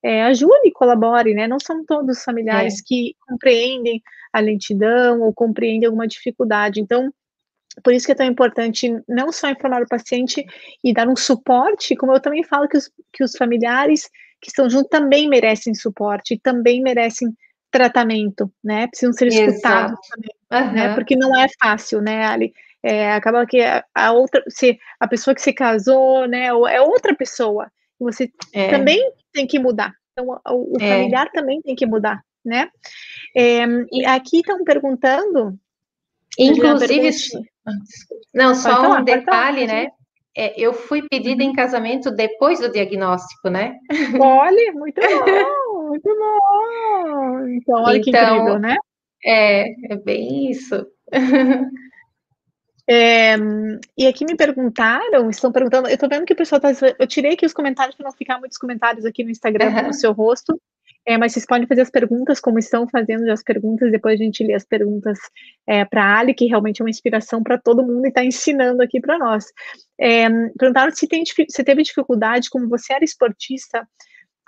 [0.03, 1.47] é, ajude e colabore, né?
[1.47, 2.83] Não são todos os familiares é.
[2.85, 6.79] que compreendem a lentidão ou compreendem alguma dificuldade.
[6.79, 7.11] Então,
[7.83, 10.45] por isso que é tão importante não só informar o paciente
[10.83, 14.09] e dar um suporte, como eu também falo que os, que os familiares
[14.41, 17.29] que estão junto também merecem suporte e também merecem
[17.71, 18.87] tratamento, né?
[18.87, 20.01] Precisam ser escutados Exato.
[20.49, 20.73] também, uhum.
[20.73, 20.95] né?
[20.95, 22.53] Porque não é fácil, né, Ali?
[22.83, 27.15] É, acaba que a, a, outra, se a pessoa que se casou, né, é outra
[27.15, 27.69] pessoa.
[27.99, 28.69] Você é.
[28.69, 28.99] também
[29.33, 29.93] tem que mudar.
[30.11, 30.89] Então, o, é.
[30.89, 32.69] familiar também tem que mudar, né?
[33.35, 33.63] É,
[34.07, 35.57] aqui estão perguntando.
[36.39, 37.11] Inclusive,
[38.33, 39.89] não, só falar, um detalhe, né?
[40.35, 43.75] É, eu fui pedida em casamento depois do diagnóstico, né?
[44.21, 47.47] Olha, muito bom, muito bom.
[47.49, 48.75] Então, olha então, que incrível, né?
[49.25, 50.85] É, é bem isso.
[52.89, 53.35] É,
[53.97, 56.95] e aqui me perguntaram, estão perguntando, eu estou vendo que o pessoal está.
[56.97, 59.87] Eu tirei aqui os comentários para não ficar muitos comentários aqui no Instagram uhum.
[59.87, 60.59] no seu rosto.
[61.05, 64.43] É, mas vocês podem fazer as perguntas, como estão fazendo as perguntas, depois a gente
[64.43, 65.17] lê as perguntas
[65.65, 68.83] é, para a Ali, que realmente é uma inspiração para todo mundo e está ensinando
[68.83, 69.45] aqui para nós.
[69.97, 73.87] É, perguntaram se, tem, se teve dificuldade, como você era esportista,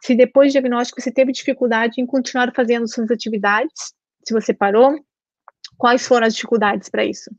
[0.03, 3.93] se depois do diagnóstico você teve dificuldade em continuar fazendo suas atividades,
[4.27, 4.99] se você parou,
[5.77, 7.31] quais foram as dificuldades para isso?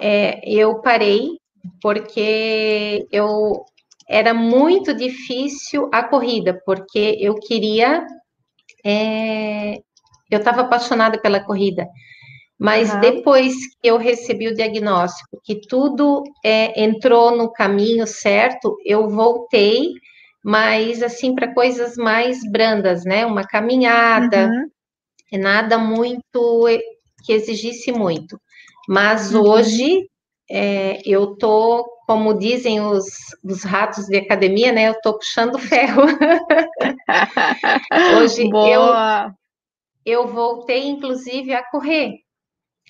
[0.00, 1.38] É, eu parei
[1.82, 3.64] porque eu
[4.08, 8.06] era muito difícil a corrida, porque eu queria
[8.84, 9.78] é,
[10.30, 11.86] eu estava apaixonada pela corrida,
[12.58, 13.00] mas uhum.
[13.00, 19.92] depois que eu recebi o diagnóstico, que tudo é, entrou no caminho certo, eu voltei,
[20.44, 23.24] mas assim para coisas mais brandas, né?
[23.26, 25.40] Uma caminhada, uhum.
[25.40, 26.66] nada muito
[27.24, 28.40] que exigisse muito.
[28.88, 29.42] Mas uhum.
[29.42, 30.08] hoje
[30.50, 33.04] é, eu tô, como dizem os,
[33.44, 34.88] os ratos de academia, né?
[34.88, 36.04] Eu tô puxando ferro.
[38.18, 39.30] Hoje Boa.
[40.06, 42.14] eu, eu voltei, inclusive, a correr.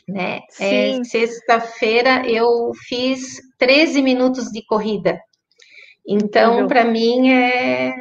[0.06, 0.42] Né?
[0.60, 5.20] É, Sexta-feira eu fiz 13 minutos de corrida.
[6.06, 7.92] Então, para mim, é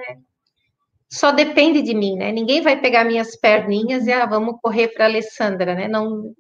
[1.10, 2.32] só depende de mim, né?
[2.32, 5.88] Ninguém vai pegar minhas perninhas e ah, vamos correr para a Alessandra, né?
[5.88, 6.34] Não,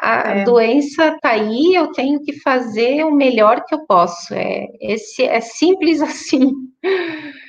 [0.00, 0.44] a é.
[0.44, 4.34] doença está aí, eu tenho que fazer o melhor que eu posso.
[4.34, 6.52] É, esse, é simples assim.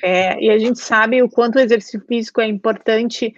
[0.02, 3.34] É, e a gente sabe o quanto o exercício físico é importante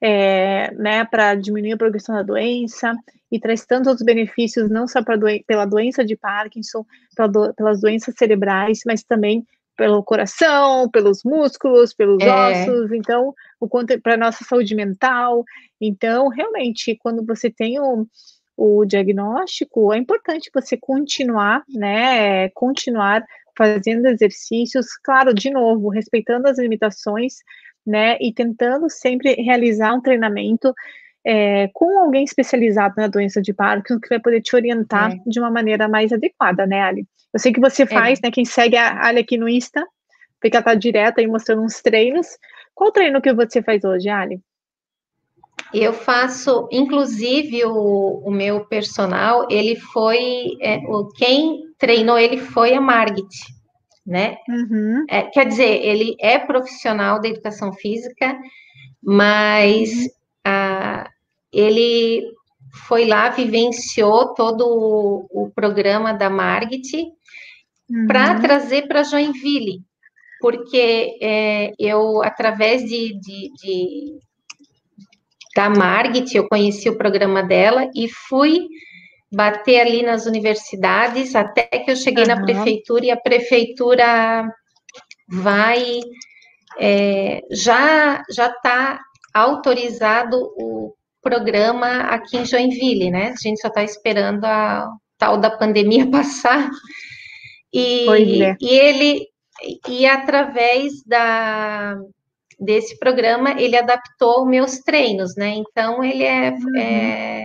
[0.00, 2.94] é, né, para diminuir a progressão da doença
[3.30, 6.84] e traz tantos outros benefícios, não só doen pela doença de Parkinson,
[7.30, 9.46] do pelas doenças cerebrais, mas também
[9.76, 12.30] pelo coração, pelos músculos, pelos é.
[12.30, 15.44] ossos, então, o quanto para nossa saúde mental.
[15.80, 18.06] Então, realmente, quando você tem o,
[18.64, 23.24] o diagnóstico, é importante você continuar, né, continuar
[23.58, 27.38] fazendo exercícios, claro, de novo, respeitando as limitações,
[27.84, 30.72] né, e tentando sempre realizar um treinamento
[31.26, 35.18] é, com alguém especializado na doença de Parkinson que vai poder te orientar é.
[35.26, 37.04] de uma maneira mais adequada, né, Ali?
[37.34, 37.86] Eu sei que você é.
[37.86, 38.26] faz, é.
[38.26, 38.30] né?
[38.30, 39.84] Quem segue a Ali aqui no Insta,
[40.40, 42.28] porque ela tá direto aí mostrando uns treinos.
[42.74, 44.40] Qual treino que você faz hoje, Ali?
[45.72, 52.74] Eu faço, inclusive, o, o meu personal, ele foi, é, o, quem treinou ele foi
[52.74, 53.26] a Margit,
[54.06, 54.36] né?
[54.48, 55.04] Uhum.
[55.08, 58.38] É, quer dizer, ele é profissional da educação física,
[59.02, 61.04] mas uhum.
[61.52, 62.22] ele
[62.86, 66.96] foi lá, vivenciou todo o, o programa da Margit
[67.90, 68.06] uhum.
[68.06, 69.82] para trazer para Joinville,
[70.40, 74.18] porque é, eu, através de, de, de,
[75.54, 78.66] da Margit, eu conheci o programa dela e fui
[79.32, 82.30] bater ali nas universidades, até que eu cheguei uhum.
[82.30, 84.46] na prefeitura e a prefeitura
[85.28, 86.00] vai
[86.78, 89.00] é, já já está
[89.34, 93.28] autorizado o programa aqui em Joinville, né?
[93.28, 96.68] A gente só está esperando a tal da pandemia passar.
[97.72, 98.56] E, é.
[98.60, 99.26] e ele
[99.88, 101.96] e através da
[102.62, 105.54] desse programa ele adaptou meus treinos, né?
[105.56, 106.78] Então ele é, uhum.
[106.78, 107.44] é,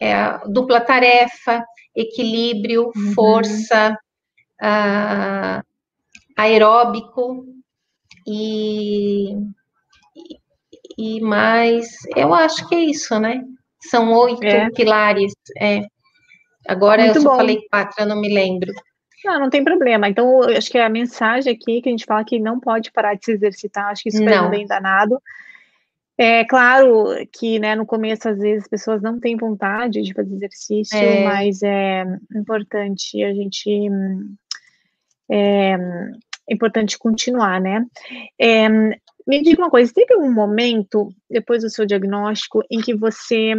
[0.00, 3.12] é dupla tarefa, equilíbrio, uhum.
[3.14, 3.96] força,
[4.62, 5.62] uh,
[6.36, 7.44] aeróbico
[8.26, 9.36] e
[10.96, 13.42] e mais, eu acho que é isso, né?
[13.90, 14.70] São oito é.
[14.70, 15.32] pilares.
[15.60, 15.82] É.
[16.68, 17.36] Agora Muito eu só bom.
[17.36, 18.72] falei quatro, eu não me lembro.
[19.24, 20.08] Não, não tem problema.
[20.08, 23.24] Então, acho que a mensagem aqui que a gente fala que não pode parar de
[23.24, 25.20] se exercitar, acho que isso é bem danado.
[26.16, 30.34] É claro que, né, no começo, às vezes, as pessoas não têm vontade de fazer
[30.34, 31.24] exercício, é.
[31.24, 32.04] mas é
[32.36, 33.88] importante a gente.
[35.28, 35.76] É,
[36.48, 37.84] importante continuar, né?
[38.38, 43.54] É, me diga uma coisa, teve um momento, depois do seu diagnóstico, em que você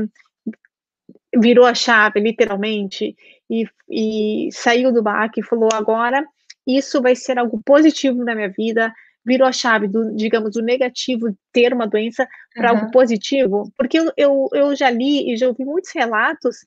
[1.36, 3.16] virou a chave, literalmente,
[3.50, 6.26] e, e saiu do baque e falou: agora
[6.68, 8.92] isso vai ser algo positivo na minha vida,
[9.26, 12.80] virou a chave do, digamos, do negativo ter uma doença para uhum.
[12.80, 13.72] algo positivo?
[13.78, 16.58] Porque eu, eu, eu já li e já ouvi muitos relatos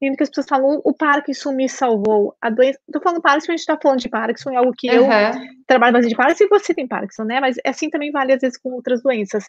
[0.00, 2.36] em que as pessoas falam, o Parkinson me salvou.
[2.40, 4.96] A doença, tô falando Parkinson, a gente tá falando de Parkinson, é algo que uhum.
[4.96, 5.32] eu
[5.66, 7.40] trabalho bastante de Parkinson e você tem Parkinson, né?
[7.40, 9.44] Mas assim também vale às vezes com outras doenças.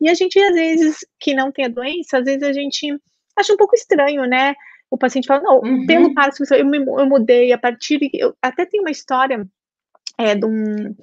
[0.00, 2.94] E a gente, às vezes, que não tem a doença, às vezes a gente
[3.36, 4.54] acha um pouco estranho, né?
[4.92, 5.86] O paciente fala, não, uhum.
[5.86, 8.10] pelo Parkinson eu, me, eu mudei a partir de.
[8.12, 9.42] Eu, até tem uma história
[10.18, 10.94] é, de, um,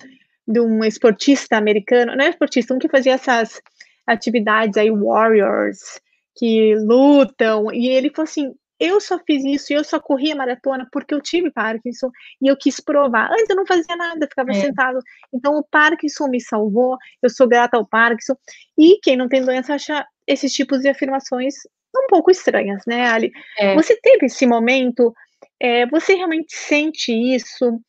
[0.47, 3.59] de um esportista americano, não é esportista, um que fazia essas
[4.05, 5.99] atividades aí, warriors,
[6.35, 10.87] que lutam, e ele falou assim, eu só fiz isso, eu só corri a maratona
[10.91, 13.31] porque eu tive Parkinson e eu quis provar.
[13.31, 14.53] Antes eu não fazia nada, ficava é.
[14.53, 14.99] sentado.
[15.33, 18.35] Então o Parkinson me salvou, eu sou grata ao Parkinson.
[18.77, 21.55] E quem não tem doença acha esses tipos de afirmações
[21.95, 23.31] um pouco estranhas, né, Ali?
[23.57, 23.75] É.
[23.75, 25.13] Você teve esse momento?
[25.59, 27.79] É, você realmente sente isso?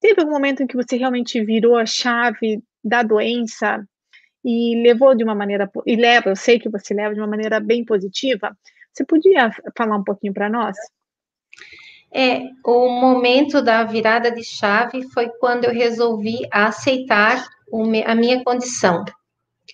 [0.00, 3.84] Teve algum momento em que você realmente virou a chave da doença
[4.44, 7.58] e levou de uma maneira e leva, eu sei que você leva de uma maneira
[7.58, 8.56] bem positiva.
[8.92, 10.76] Você podia falar um pouquinho para nós?
[12.14, 17.44] É, o momento da virada de chave foi quando eu resolvi aceitar
[18.06, 19.04] a minha condição,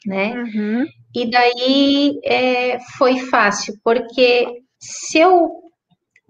[0.06, 0.34] né?
[0.34, 0.86] Uhum.
[1.14, 5.50] E daí é, foi fácil, porque se eu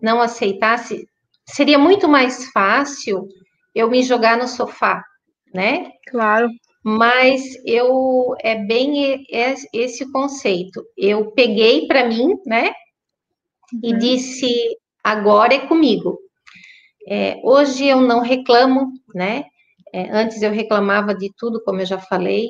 [0.01, 1.07] não aceitasse,
[1.47, 3.27] seria muito mais fácil
[3.75, 5.03] eu me jogar no sofá,
[5.55, 5.91] né?
[6.09, 6.49] Claro.
[6.85, 9.25] Mas eu é bem
[9.73, 10.83] esse conceito.
[10.97, 12.73] Eu peguei para mim, né?
[13.73, 13.81] Uhum.
[13.85, 16.19] E disse agora é comigo.
[17.07, 19.45] É, hoje eu não reclamo, né?
[19.93, 22.49] É, antes eu reclamava de tudo, como eu já falei.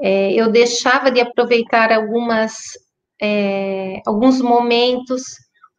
[0.00, 2.54] É, eu deixava de aproveitar algumas
[3.20, 5.22] é, alguns momentos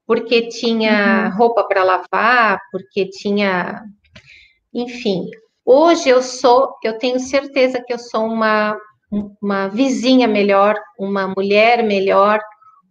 [0.05, 1.37] porque tinha uhum.
[1.37, 3.83] roupa para lavar, porque tinha,
[4.73, 5.29] enfim.
[5.63, 8.77] Hoje eu sou, eu tenho certeza que eu sou uma
[9.41, 12.39] uma vizinha melhor, uma mulher melhor,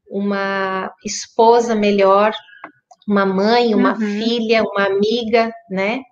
[0.09, 2.33] uma esposa melhor,
[3.07, 4.01] uma mãe, uma uhum.
[4.01, 6.03] filha, uma amiga, né?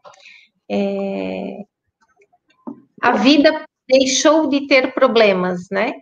[0.71, 1.59] É...
[3.03, 5.93] A vida deixou de ter problemas, né?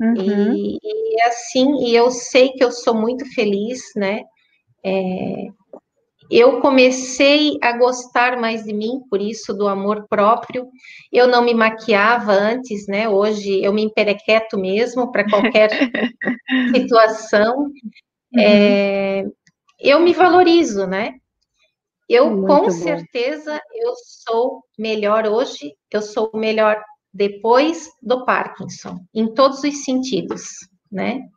[0.00, 0.54] Uhum.
[0.54, 4.22] E, e, assim, e eu sei que eu sou muito feliz, né?
[4.84, 5.46] É,
[6.30, 10.66] eu comecei a gostar mais de mim, por isso do amor próprio.
[11.12, 13.08] Eu não me maquiava antes, né?
[13.08, 15.70] Hoje eu me emperequeto mesmo para qualquer
[16.74, 17.66] situação.
[18.34, 18.40] Uhum.
[18.40, 19.24] É,
[19.78, 21.14] eu me valorizo, né?
[22.08, 22.70] Eu Muito com bom.
[22.70, 26.82] certeza eu sou melhor hoje, eu sou melhor
[27.12, 30.42] depois do Parkinson, em todos os sentidos,
[30.90, 31.28] né?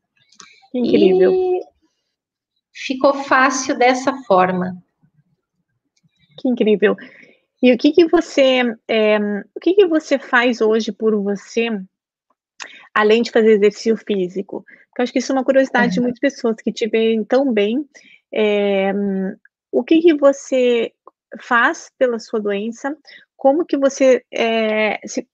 [0.73, 1.31] Incrível.
[1.33, 1.59] E
[2.73, 4.77] ficou fácil dessa forma.
[6.37, 6.95] Que incrível.
[7.61, 9.17] E o que que você, é,
[9.55, 11.69] o que que você faz hoje por você,
[12.93, 14.63] além de fazer exercício físico?
[14.89, 15.93] Porque eu acho que isso é uma curiosidade uhum.
[15.93, 17.87] de muitas pessoas que te veem tão bem.
[18.33, 18.93] É,
[19.71, 20.93] o que que você
[21.41, 22.95] faz pela sua doença?
[23.35, 25.27] Como que você é, se,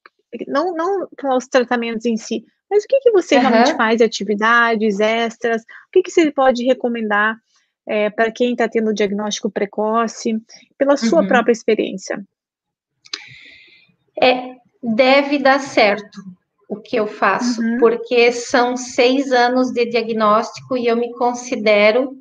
[0.47, 3.41] não, não os tratamentos em si, mas o que, que você uhum.
[3.41, 7.37] realmente faz, atividades extras, o que, que você pode recomendar
[7.85, 10.41] é, para quem está tendo diagnóstico precoce,
[10.77, 11.27] pela sua uhum.
[11.27, 12.23] própria experiência?
[14.21, 16.19] É, deve dar certo
[16.69, 17.77] o que eu faço, uhum.
[17.79, 22.15] porque são seis anos de diagnóstico e eu me considero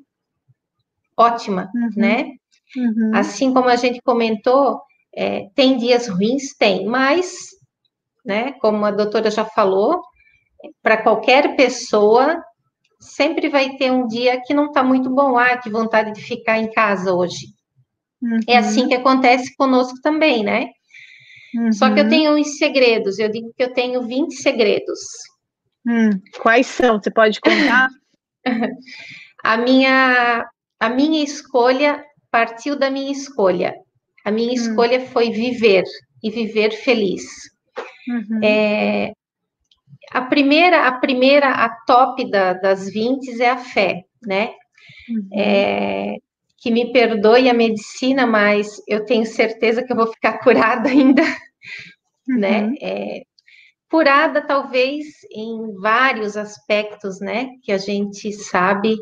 [1.17, 1.91] ótima, uhum.
[1.97, 2.33] né?
[2.77, 3.13] Uhum.
[3.15, 4.81] Assim como a gente comentou,
[5.15, 6.57] é, tem dias ruins?
[6.57, 7.51] Tem, mas
[8.25, 8.53] né?
[8.61, 10.01] Como a doutora já falou,
[10.83, 12.43] para qualquer pessoa
[12.99, 16.59] sempre vai ter um dia que não está muito bom, ah, que vontade de ficar
[16.59, 17.47] em casa hoje.
[18.23, 18.39] Uhum.
[18.47, 20.67] É assim que acontece conosco também, né?
[21.55, 21.73] Uhum.
[21.73, 22.11] Só que eu uhum.
[22.11, 25.01] tenho uns segredos, eu digo que eu tenho 20 segredos.
[25.87, 27.01] Hum, quais são?
[27.01, 27.89] Você pode contar?
[29.43, 30.47] a minha
[30.79, 33.75] a minha escolha partiu da minha escolha.
[34.25, 34.55] A minha hum.
[34.55, 35.85] escolha foi viver
[36.23, 37.23] e viver feliz.
[38.11, 38.41] Uhum.
[38.43, 39.13] É,
[40.11, 44.53] a primeira, a primeira, a top da, das 20 é a fé, né?
[45.09, 45.29] Uhum.
[45.33, 46.17] É,
[46.59, 51.23] que me perdoe a medicina, mas eu tenho certeza que eu vou ficar curada ainda,
[52.27, 52.63] né?
[52.63, 52.71] uhum.
[52.71, 52.75] né?
[52.83, 53.23] É,
[53.89, 57.51] curada talvez em vários aspectos, né?
[57.63, 58.97] Que a gente sabe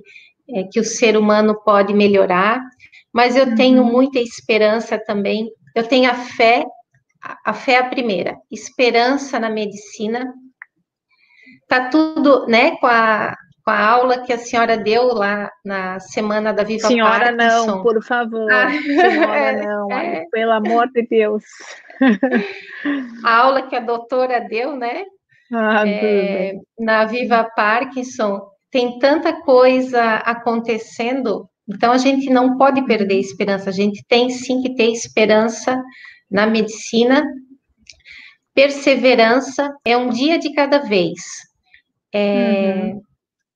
[0.51, 2.61] é, que o ser humano pode melhorar,
[3.13, 3.91] mas eu tenho uhum.
[3.91, 5.51] muita esperança também.
[5.75, 6.65] Eu tenho a fé
[7.45, 10.33] a fé é a primeira, esperança na medicina.
[11.69, 16.53] Tá tudo, né, com a, com a aula que a senhora deu lá na semana
[16.53, 17.67] da Viva Senhora Parkinson.
[17.67, 18.51] não, por favor.
[18.51, 20.25] Ah, senhora é, não, é.
[20.31, 21.45] pelo amor de Deus.
[23.25, 25.05] A aula que a doutora deu, né?
[25.53, 33.17] Ah, é, na Viva Parkinson, tem tanta coisa acontecendo, então a gente não pode perder
[33.17, 35.83] a esperança, a gente tem sim que ter esperança
[36.31, 37.25] na medicina,
[38.55, 41.19] perseverança é um dia de cada vez.
[42.13, 43.03] É, uhum.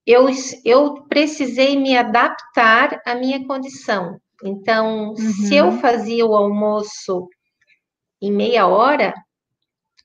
[0.07, 0.27] eu,
[0.64, 4.18] eu precisei me adaptar à minha condição.
[4.45, 5.16] Então, uhum.
[5.16, 5.79] se eu uhum.
[5.79, 7.29] fazia o almoço
[8.20, 9.14] em meia hora,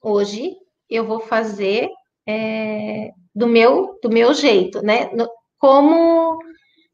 [0.02, 0.56] hoje
[0.90, 1.90] eu vou fazer
[2.28, 5.10] é, do meu do meu jeito, né?
[5.14, 6.40] No, como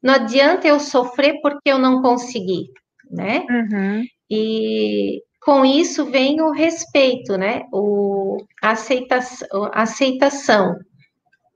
[0.02, 2.68] não adianta eu sofrer porque eu não consegui,
[3.10, 3.44] né?
[3.48, 4.04] Uhum.
[4.30, 7.62] E com isso vem o respeito, né?
[7.72, 10.76] O a aceitação, a aceitação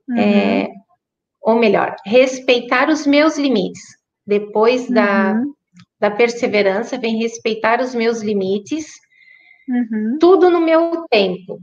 [0.07, 0.17] Uhum.
[0.17, 0.67] é,
[1.41, 3.81] ou melhor, respeitar os meus limites.
[4.25, 5.53] Depois da, Uhum.
[5.99, 8.87] da perseverança, vem respeitar os meus limites,
[9.67, 10.17] Uhum.
[10.19, 11.59] tudo no meu tempo,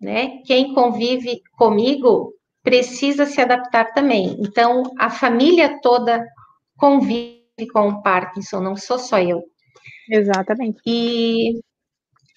[0.00, 0.38] né?
[0.46, 2.32] Quem convive comigo
[2.62, 4.36] precisa se adaptar também.
[4.40, 6.26] Então, a família toda
[6.78, 7.40] convive
[7.72, 9.42] com o Parkinson, não sou só eu.
[10.10, 10.80] Exatamente.
[10.84, 11.60] E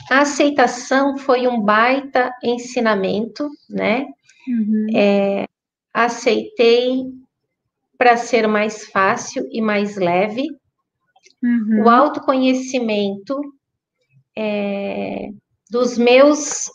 [0.10, 4.06] a aceitação foi um baita ensinamento, né?
[4.48, 4.88] Uhum.
[5.94, 7.06] Aceitei
[7.98, 10.44] para ser mais fácil e mais leve.
[11.42, 11.84] Uhum.
[11.84, 13.40] O autoconhecimento
[14.36, 15.30] é,
[15.70, 16.70] dos meus,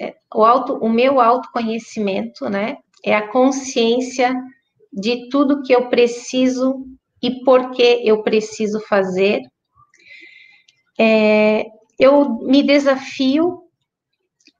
[0.00, 2.76] é, o, auto, o meu autoconhecimento, né?
[3.04, 4.34] É a consciência
[4.92, 6.84] de tudo que eu preciso
[7.22, 9.40] e por que eu preciso fazer.
[10.98, 11.66] É,
[11.98, 13.62] eu me desafio,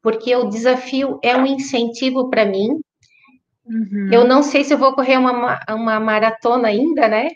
[0.03, 2.81] porque o desafio é um incentivo para mim.
[3.67, 4.11] Uhum.
[4.13, 7.31] Eu não sei se eu vou correr uma, ma- uma maratona ainda, né?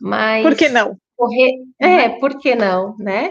[0.00, 0.96] Mas Por que não?
[1.16, 3.30] correr, é, por que não, né?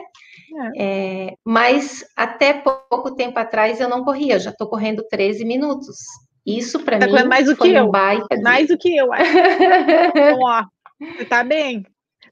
[0.76, 1.28] É.
[1.28, 5.98] É, mas até pouco tempo atrás eu não corria, eu já estou correndo 13 minutos.
[6.46, 7.92] Isso para Tá mim mais do foi que um eu.
[7.92, 9.24] baita de- Mais do que eu, acho.
[10.16, 10.64] Então, ó,
[11.18, 11.84] você tá bem.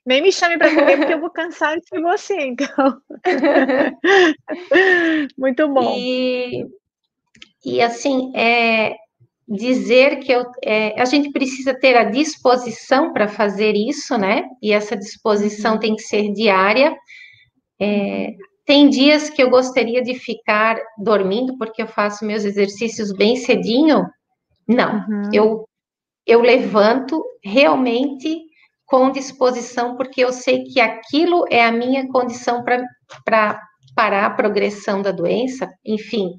[0.07, 2.97] Nem me chame para correr, porque eu vou cansar de você, então.
[5.37, 5.97] Muito bom.
[5.99, 6.65] E,
[7.65, 8.95] e assim, é,
[9.45, 14.45] dizer que eu, é, a gente precisa ter a disposição para fazer isso, né?
[14.63, 15.79] E essa disposição Uhum.
[15.79, 16.95] tem que ser diária.
[17.77, 18.33] É,
[18.65, 24.05] tem dias que eu gostaria de ficar dormindo, porque eu faço meus exercícios bem cedinho.
[24.65, 25.29] Não, Uhum.
[25.33, 25.69] eu,
[26.25, 28.46] eu levanto realmente
[28.87, 33.61] com disposição, porque eu sei que aquilo é a minha condição para
[33.93, 35.69] parar a progressão da doença.
[35.85, 36.31] Enfim,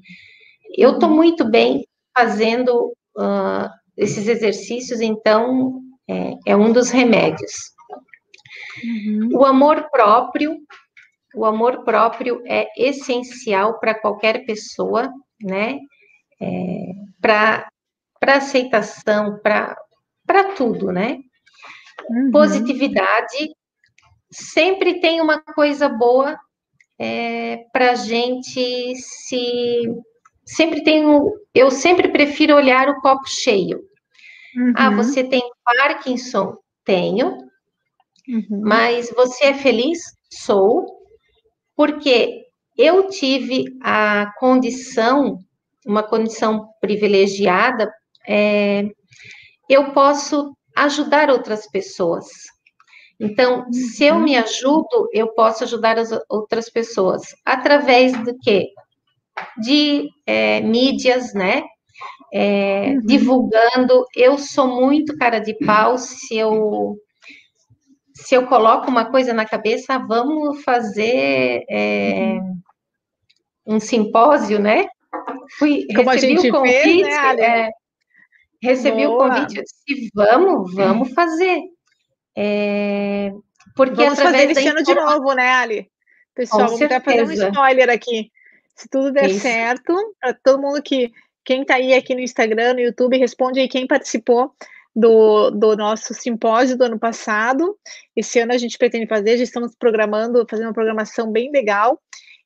[0.75, 1.15] eu estou Uhum.
[1.15, 1.85] muito bem
[2.17, 5.79] fazendo ah, esses exercícios, então
[6.09, 7.51] é, é um dos remédios.
[8.83, 9.29] Uhum.
[9.33, 10.57] O amor próprio,
[11.35, 15.77] o amor próprio é essencial para qualquer pessoa, né?
[16.41, 16.91] É,
[17.21, 17.69] para
[18.23, 19.75] aceitação, para
[20.55, 21.19] tudo, né?
[22.09, 22.31] Uhum.
[22.31, 23.55] Positividade
[24.31, 26.37] sempre tem uma coisa boa
[26.99, 29.81] é, para a gente se.
[30.45, 31.31] Sempre tenho.
[31.53, 33.81] Eu sempre prefiro olhar o copo cheio.
[34.75, 34.97] Ah, Uhum.
[34.97, 36.57] você tem Parkinson?
[36.83, 37.37] Tenho.
[38.27, 38.61] Uhum.
[38.63, 39.99] Mas você é feliz?
[40.31, 40.85] Sou,
[41.75, 42.45] porque
[42.77, 45.39] eu tive a condição,
[45.85, 47.91] uma condição privilegiada,
[48.27, 48.89] é,
[49.69, 50.55] eu posso
[50.85, 52.27] ajudar outras pessoas.
[53.19, 54.23] Então, se eu Uhum.
[54.23, 57.23] me ajudo, eu posso ajudar as outras pessoas.
[57.45, 58.67] Através do quê?
[59.61, 61.63] De é, mídias, né?
[62.33, 62.99] É, Uhum.
[63.05, 64.05] divulgando.
[64.15, 66.95] Eu sou muito cara de pau se eu
[68.13, 72.37] se eu coloco uma coisa na cabeça, vamos fazer é,
[73.65, 74.87] um simpósio, né?
[75.57, 77.69] Fui, Como a gente o convite, fez, né,
[78.61, 79.15] recebi Boa.
[79.15, 81.59] o convite, eu disse, vamos, vamos fazer.
[82.37, 83.31] É,
[83.75, 85.89] porque Vamos através fazer esse ano de novo, né, Ali?
[86.35, 88.31] Pessoal, Com vamos até fazer um spoiler aqui.
[88.75, 89.39] Se tudo der Isso.
[89.39, 91.11] certo, para todo mundo que.
[91.45, 94.53] Quem tá aí aqui no Instagram, no YouTube, responde aí quem participou
[94.95, 97.75] do, do nosso simpósio do ano passado.
[98.15, 101.99] Esse ano a gente pretende fazer, já estamos programando, fazendo uma programação bem legal.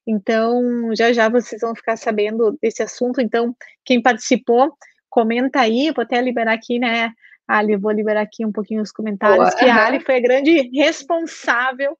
[0.07, 3.19] Então, já já vocês vão ficar sabendo desse assunto.
[3.19, 4.71] Então, quem participou,
[5.13, 5.91] comenta aí.
[5.95, 7.11] Vou até liberar aqui, né,
[7.47, 7.75] Ali?
[7.77, 9.37] Vou liberar aqui um pouquinho os comentários.
[9.37, 9.85] Boa, Que a.
[9.85, 11.95] Ali foi a grande responsável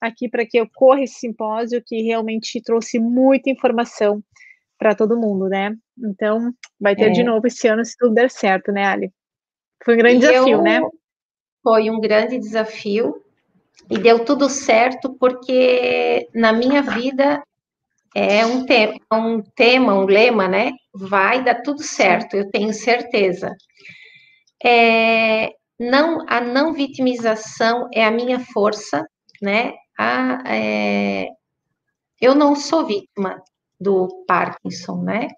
[0.00, 4.22] aqui para que ocorra esse simpósio, que realmente trouxe muita informação
[4.78, 5.74] para todo mundo, né?
[5.98, 7.10] Então, vai ter É.
[7.10, 9.10] de novo esse ano, se tudo der certo, né, Ali?
[9.84, 10.80] Foi um grande E desafio, eu- né?
[11.62, 13.22] Foi um grande desafio
[13.90, 17.42] e deu tudo certo porque na minha vida
[18.14, 20.72] é um tema, um tema, um lema, né?
[20.94, 23.52] Vai dar tudo certo, eu tenho certeza.
[24.64, 29.04] É, não, a não vitimização é a minha força,
[29.42, 29.72] né?
[29.98, 31.28] A, é,
[32.20, 33.42] eu não sou vítima
[33.80, 35.28] do Parkinson, né?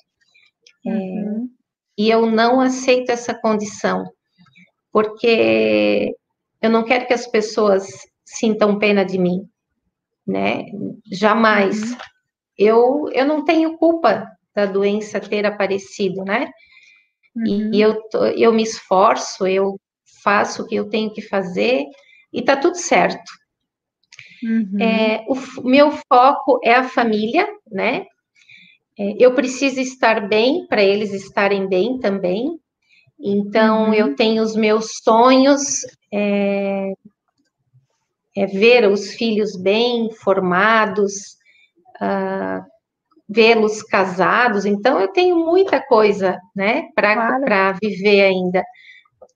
[0.85, 1.51] Uhum.
[1.99, 4.05] e eu não aceito essa condição,
[4.93, 6.15] porque
[6.63, 7.89] eu não quero que as pessoas
[8.25, 9.49] sintam pena de mim,
[10.25, 10.67] né?
[11.11, 11.91] Jamais.
[11.91, 11.99] Uhum.
[12.59, 16.51] Eu, eu não tenho culpa da doença ter aparecido, né?
[17.37, 17.71] Uhum.
[17.73, 18.01] E eu,
[18.35, 19.79] eu me esforço, eu
[20.23, 21.85] faço o que eu tenho que fazer
[22.33, 23.31] e tá tudo certo.
[24.43, 24.81] Uhum.
[24.81, 28.07] É, o meu foco é a família, né?
[28.99, 32.59] É, eu preciso estar bem para eles estarem bem também.
[33.19, 33.95] Então, uhum.
[33.95, 35.83] eu tenho os meus sonhos,
[36.13, 36.93] é,
[38.37, 41.37] é ver os filhos bem formados,
[42.01, 42.65] uh,
[43.29, 44.65] vê-los casados.
[44.65, 47.79] Então, eu tenho muita coisa, né, para claro.
[47.83, 48.65] viver ainda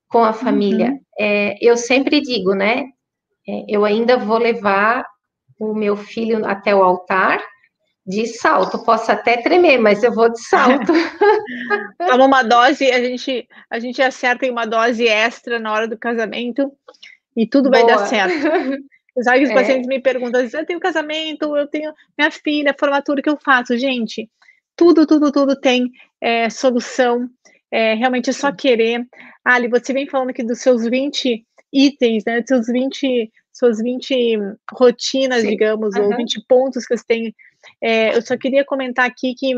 [0.07, 0.91] com a família.
[0.91, 0.99] Uhum.
[1.19, 2.85] É, eu sempre digo, né,
[3.47, 5.05] é, eu ainda vou levar
[5.59, 7.39] o meu filho até o altar
[8.05, 8.83] de salto.
[8.83, 10.91] Posso até tremer, mas eu vou de salto.
[11.97, 15.97] Toma uma dose, a gente, a gente acerta em uma dose extra na hora do
[15.97, 16.71] casamento
[17.35, 17.85] e tudo Boa.
[17.85, 18.35] vai dar certo.
[19.11, 19.53] Apesar que os é.
[19.53, 23.77] pacientes me perguntam, eu tenho casamento, eu tenho minha filha, formatura, o que eu faço?
[23.77, 24.29] Gente,
[24.75, 27.29] tudo, tudo, tudo tem é, solução.
[27.69, 29.05] É, realmente é só querer.
[29.43, 32.39] Ali, você vem falando aqui dos seus 20 itens, né?
[32.39, 34.37] Dos seus 20, suas 20
[34.73, 35.49] rotinas, Sim.
[35.49, 36.05] digamos, uhum.
[36.05, 37.35] ou 20 pontos que você tem.
[37.81, 39.53] É, eu só queria comentar aqui que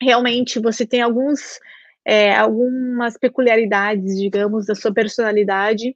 [0.00, 1.58] realmente você tem alguns,
[2.04, 5.94] é, algumas peculiaridades, digamos, da sua personalidade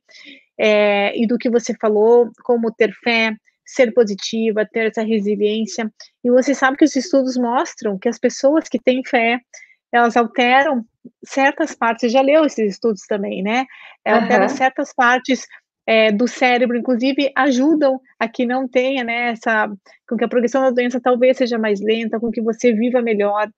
[0.59, 3.35] é, e do que você falou, como ter fé,
[3.65, 5.91] ser positiva, ter essa resiliência.
[6.23, 9.41] E você sabe que os estudos mostram que as pessoas que têm fé,
[9.93, 10.85] elas alteram
[11.25, 13.65] certas partes, você já leu esses estudos também, né?
[14.05, 14.49] Alteram uhum.
[14.49, 15.47] certas partes
[15.87, 19.69] é, do cérebro, inclusive, ajudam a que não tenha, né, essa,
[20.09, 23.49] com que a progressão da doença talvez seja mais lenta, com que você viva melhor.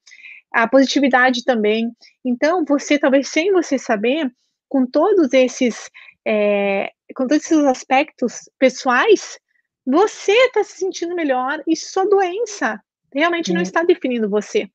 [0.52, 1.90] A positividade também.
[2.24, 4.30] Então, você, talvez sem você saber,
[4.68, 5.88] com todos esses
[6.26, 9.38] é, com todos esses aspectos pessoais,
[9.86, 12.80] você está se sentindo melhor e sua doença
[13.14, 14.68] realmente não está definindo você.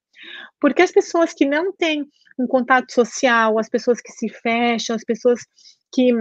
[0.60, 2.08] Porque as pessoas que não têm
[2.40, 5.42] um contato social, as pessoas que se fecham, as pessoas
[5.94, 6.14] que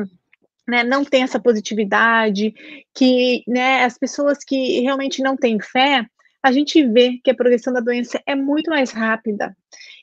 [0.67, 2.53] né, não têm essa positividade,
[2.93, 6.05] que né, as pessoas que realmente não têm fé,
[6.43, 9.57] a gente vê que a progressão da doença é muito mais rápida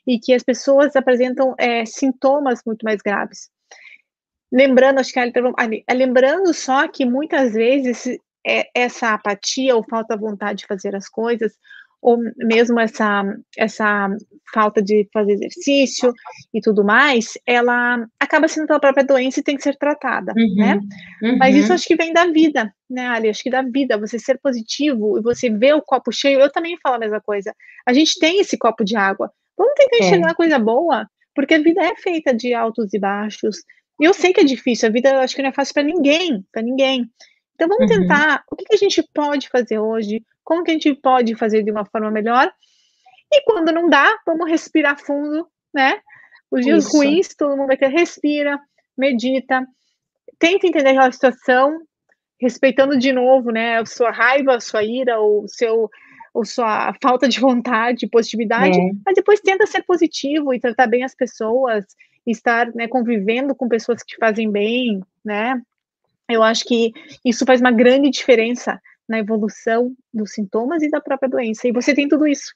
[0.06, 3.50] e que as pessoas apresentam é, sintomas muito mais graves.
[4.52, 8.06] Lembrando, acho que é lembrando só que muitas vezes
[8.46, 11.52] é, essa apatia ou falta de vontade de fazer as coisas,
[12.00, 13.24] ou mesmo essa,
[13.56, 14.08] essa
[14.54, 16.12] falta de fazer exercício
[16.54, 20.54] e tudo mais, ela acaba sendo pela própria doença e tem que ser tratada, uhum,
[20.56, 20.80] né?
[21.22, 21.38] Uhum.
[21.38, 23.28] Mas isso acho que vem da vida, né, Ali?
[23.28, 26.40] Acho que da vida, você ser positivo e você ver o copo cheio.
[26.40, 27.54] Eu também falo a mesma coisa.
[27.84, 29.30] A gente tem esse copo de água.
[29.56, 30.06] Vamos tentar é.
[30.06, 33.58] enxergar coisa boa, porque a vida é feita de altos e baixos,
[34.00, 36.44] e eu sei que é difícil, a vida acho que não é fácil para ninguém,
[36.52, 37.10] para ninguém.
[37.54, 38.00] Então vamos uhum.
[38.00, 40.22] tentar, o que, que, a gente pode fazer hoje?
[40.44, 42.50] Como que a gente pode fazer de uma forma melhor?
[43.32, 46.00] E quando não dá, vamos respirar fundo, né?
[46.50, 46.96] Os dias Isso.
[46.96, 48.58] ruins, todo mundo vai ter respira,
[48.96, 49.66] medita,
[50.38, 51.80] tenta entender aquela situação,
[52.40, 55.90] respeitando de novo, né, a sua raiva, a sua ira, ou seu
[56.32, 58.90] ou sua falta de vontade, positividade, é.
[59.04, 61.84] mas depois tenta ser positivo e tratar bem as pessoas
[62.30, 65.60] estar né, convivendo com pessoas que te fazem bem, né?
[66.28, 66.92] Eu acho que
[67.24, 71.66] isso faz uma grande diferença na evolução dos sintomas e da própria doença.
[71.66, 72.54] E você tem tudo isso,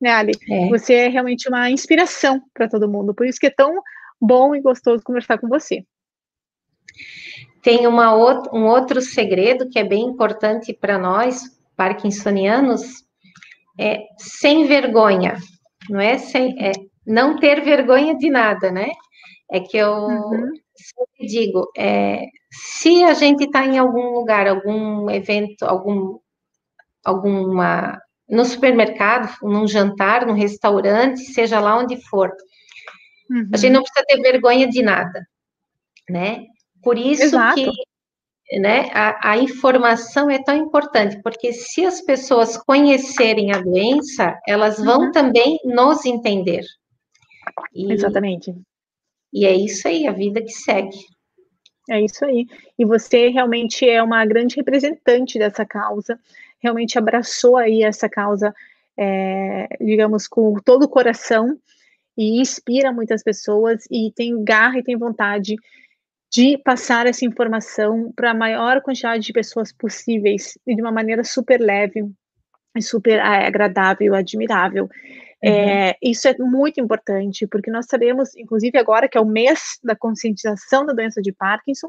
[0.00, 0.32] né, Ali?
[0.48, 0.68] É.
[0.68, 3.12] Você é realmente uma inspiração para todo mundo.
[3.14, 3.74] Por isso que é tão
[4.20, 5.84] bom e gostoso conversar com você.
[7.62, 11.42] Tem uma outra, um outro segredo que é bem importante para nós,
[11.76, 13.04] parkinsonianos,
[13.78, 15.36] é sem vergonha,
[15.88, 16.18] não é?
[16.18, 16.72] Sem, é
[17.06, 18.90] não ter vergonha de nada, né?
[19.50, 20.50] É que eu uhum.
[20.74, 26.18] sempre digo, é, se a gente está em algum lugar, algum evento, algum,
[27.04, 32.30] alguma, no supermercado, num jantar, num restaurante, seja lá onde for,
[33.30, 33.48] uhum.
[33.52, 33.74] a gente uhum.
[33.74, 35.26] não precisa ter vergonha de nada,
[36.08, 36.44] né?
[36.82, 37.54] Por isso Exato.
[37.54, 37.70] que
[38.60, 44.78] né, a, a, informação é tão importante, porque se as pessoas conhecerem a doença, elas
[44.78, 45.12] vão uhum.
[45.12, 46.62] também nos entender.
[47.74, 48.54] E, Exatamente.
[49.32, 50.98] E é isso aí, a vida que segue.
[51.90, 52.46] É isso aí.
[52.78, 56.18] E você realmente é uma grande representante dessa causa,
[56.60, 58.54] realmente abraçou aí essa causa,
[58.96, 61.58] é, digamos, com todo o coração
[62.16, 65.56] e inspira muitas pessoas e tem garra e tem vontade
[66.30, 71.24] de passar essa informação para a maior quantidade de pessoas possíveis e de uma maneira
[71.24, 72.04] super leve
[72.80, 74.88] super é, agradável, admirável.
[75.44, 75.50] Uhum.
[75.50, 79.96] É, isso é muito importante, porque nós sabemos, inclusive agora que é o mês da
[79.96, 81.88] conscientização da doença de Parkinson,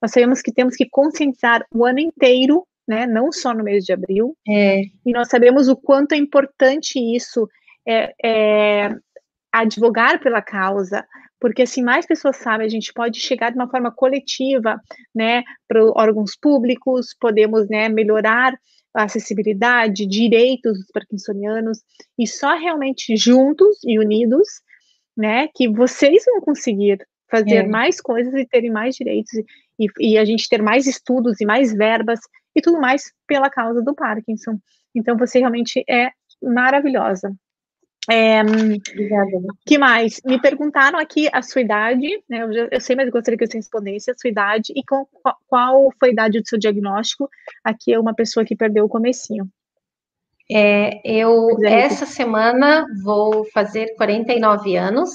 [0.00, 3.92] nós sabemos que temos que conscientizar o ano inteiro, né, não só no mês de
[3.92, 4.82] abril, é.
[5.06, 7.48] e nós sabemos o quanto é importante isso,
[7.86, 8.94] é, é
[9.52, 11.04] advogar pela causa,
[11.40, 14.80] porque assim mais pessoas sabem, a gente pode chegar de uma forma coletiva,
[15.14, 18.56] né, para órgãos públicos, podemos, né, melhorar
[18.94, 21.80] acessibilidade, direitos dos parkinsonianos,
[22.18, 24.48] e só realmente juntos e unidos,
[25.16, 26.98] né, que vocês vão conseguir
[27.30, 27.66] fazer é.
[27.66, 29.32] mais coisas e terem mais direitos,
[29.78, 32.20] e, e a gente ter mais estudos e mais verbas,
[32.54, 34.58] e tudo mais pela causa do Parkinson.
[34.94, 36.10] Então, você realmente é
[36.42, 37.34] maravilhosa.
[38.10, 38.42] É,
[39.64, 40.20] que mais?
[40.24, 42.42] Me perguntaram aqui a sua idade, né?
[42.42, 45.38] Eu, já, eu sei, mas gostaria que você respondesse a sua idade e com, qual,
[45.46, 47.28] qual, foi a idade do seu diagnóstico.
[47.62, 49.48] Aqui é uma pessoa que perdeu o comecinho.
[50.50, 55.10] É, eu essa semana vou fazer 49 anos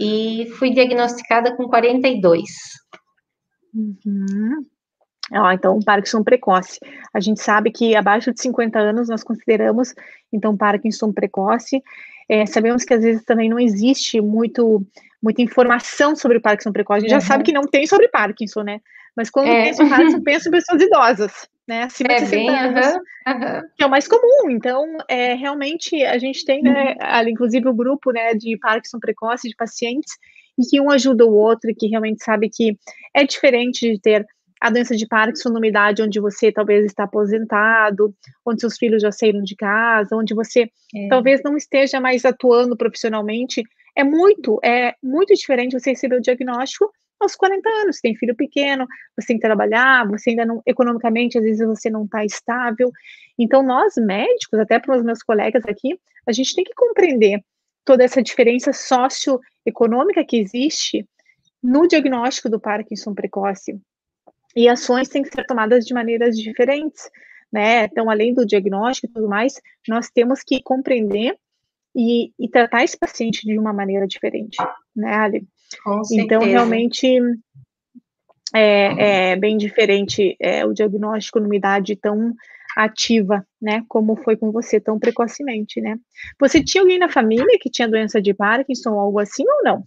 [0.00, 2.50] e fui diagnosticada com 42.
[3.72, 4.66] Uhum.
[5.32, 6.78] Ah, então, Parkinson precoce.
[7.14, 9.94] A gente sabe que abaixo de 50 anos nós consideramos,
[10.32, 11.82] então, Parkinson precoce.
[12.28, 14.84] É, sabemos que às vezes também não existe muito,
[15.22, 16.98] muita informação sobre o Parkinson precoce.
[16.98, 17.20] A gente uhum.
[17.20, 18.80] já sabe que não tem sobre Parkinson, né?
[19.16, 19.64] Mas quando é.
[19.64, 21.82] pensa em Parkinson, pensa em pessoas idosas, né?
[21.84, 24.50] Acima é de 60 bem, anos, uhum, que é o mais comum.
[24.50, 29.48] Então, é, realmente, a gente tem, né, ali, inclusive, o grupo né, de Parkinson precoce
[29.48, 30.12] de pacientes,
[30.58, 32.76] e que um ajuda o outro, e que realmente sabe que
[33.14, 34.26] é diferente de ter
[34.60, 39.10] a doença de Parkinson numa idade onde você talvez está aposentado, onde seus filhos já
[39.10, 41.08] saíram de casa, onde você é.
[41.08, 43.62] talvez não esteja mais atuando profissionalmente,
[43.96, 48.34] é muito, é muito diferente você receber o diagnóstico aos 40 anos, você tem filho
[48.34, 48.86] pequeno,
[49.16, 52.90] você tem que trabalhar, você ainda não, economicamente, às vezes você não está estável.
[53.38, 57.42] Então, nós médicos, até para os meus colegas aqui, a gente tem que compreender
[57.84, 61.06] toda essa diferença socioeconômica que existe
[61.62, 63.78] no diagnóstico do Parkinson precoce.
[64.54, 67.08] E ações têm que ser tomadas de maneiras diferentes,
[67.52, 67.84] né?
[67.84, 69.54] Então, além do diagnóstico e tudo mais,
[69.88, 71.36] nós temos que compreender
[71.94, 74.56] e, e tratar esse paciente de uma maneira diferente,
[74.94, 75.46] né, Ali?
[75.84, 77.06] Com então, realmente
[78.54, 82.34] é, é bem diferente é, o diagnóstico numa idade tão
[82.76, 85.98] ativa, né, como foi com você tão precocemente, né?
[86.38, 89.84] Você tinha alguém na família que tinha doença de Parkinson ou algo assim ou não?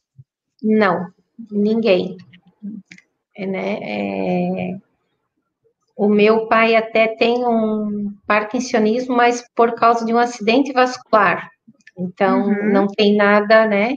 [0.61, 1.07] Não,
[1.49, 2.17] ninguém.
[3.35, 3.79] É, né?
[3.81, 4.77] É,
[5.95, 11.49] o meu pai até tem um parkinsonismo, mas por causa de um acidente vascular.
[11.97, 12.71] Então, uhum.
[12.71, 13.95] não tem nada, né?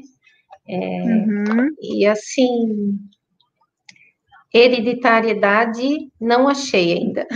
[0.69, 1.69] É, uhum.
[1.81, 2.99] E assim,
[4.53, 7.27] hereditariedade não achei ainda.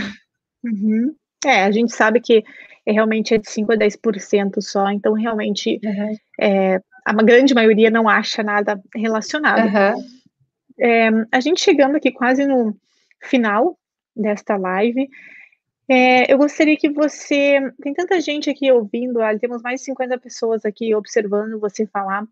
[0.63, 1.15] Uhum.
[1.45, 2.43] É, a gente sabe que
[2.85, 5.79] é realmente é de 5 a 10% só, então realmente
[6.39, 9.65] é, a grande maioria não acha nada relacionado.
[9.65, 10.20] Uhum.
[10.81, 12.75] É, a gente chegando aqui quase no
[13.21, 13.77] final
[14.15, 15.07] desta live,
[15.87, 17.59] é, eu gostaria que você.
[17.81, 22.25] Tem tanta gente aqui ouvindo, temos mais de 50 pessoas aqui observando você falar.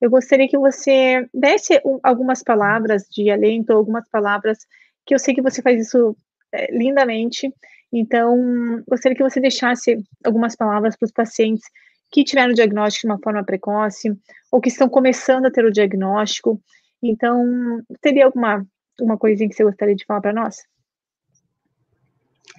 [0.00, 4.58] Eu gostaria que você desse algumas palavras de alento, algumas palavras,
[5.04, 6.14] que eu sei que você faz isso
[6.52, 7.52] é, lindamente.
[7.92, 11.64] Então, gostaria que você deixasse algumas palavras para os pacientes
[12.10, 14.12] que tiveram o diagnóstico de uma forma precoce,
[14.52, 16.60] ou que estão começando a ter o diagnóstico,
[17.02, 18.66] então, teria alguma
[19.00, 20.66] uma coisinha que você gostaria de falar para nós?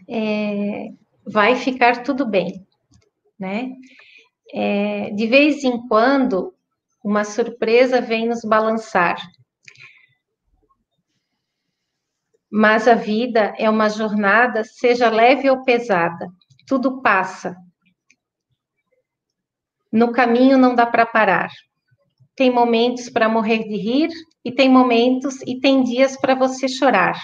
[0.08, 0.90] É,
[1.26, 2.66] vai ficar tudo bem,
[3.38, 3.74] né?
[4.54, 6.54] É, de vez em quando,
[7.04, 9.18] uma surpresa vem nos balançar.
[12.50, 16.28] Mas a vida é uma jornada, seja leve ou pesada,
[16.66, 17.56] tudo passa.
[19.92, 21.50] No caminho não dá para parar
[22.40, 24.08] tem momentos para morrer de rir
[24.46, 27.22] e tem momentos e tem dias para você chorar.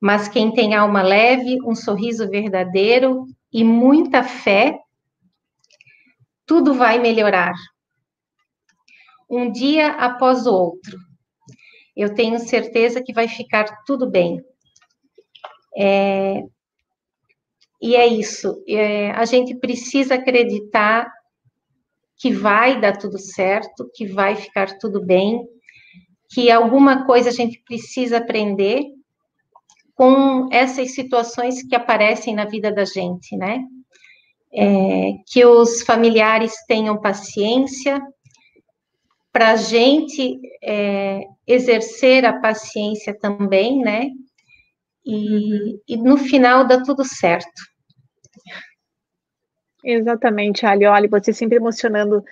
[0.00, 4.78] Mas quem tem alma leve, um sorriso verdadeiro e muita fé,
[6.46, 7.52] tudo vai melhorar.
[9.28, 10.98] Um dia após o outro.
[11.94, 14.42] Eu tenho certeza que vai ficar tudo bem.
[15.76, 16.42] É,
[17.78, 18.64] e é isso.
[18.66, 21.12] É, a gente precisa acreditar
[22.22, 25.44] que vai dar tudo certo, que vai ficar tudo bem,
[26.30, 28.84] que alguma coisa a gente precisa aprender
[29.92, 33.64] com essas situações que aparecem na vida da gente, né?
[34.54, 38.00] É, que os familiares tenham paciência,
[39.32, 44.10] para a gente é, exercer a paciência também, né?
[45.04, 47.71] E, e no final dá tudo certo.
[49.84, 50.86] Exatamente, Ali.
[50.86, 52.24] Olha, você sempre emocionando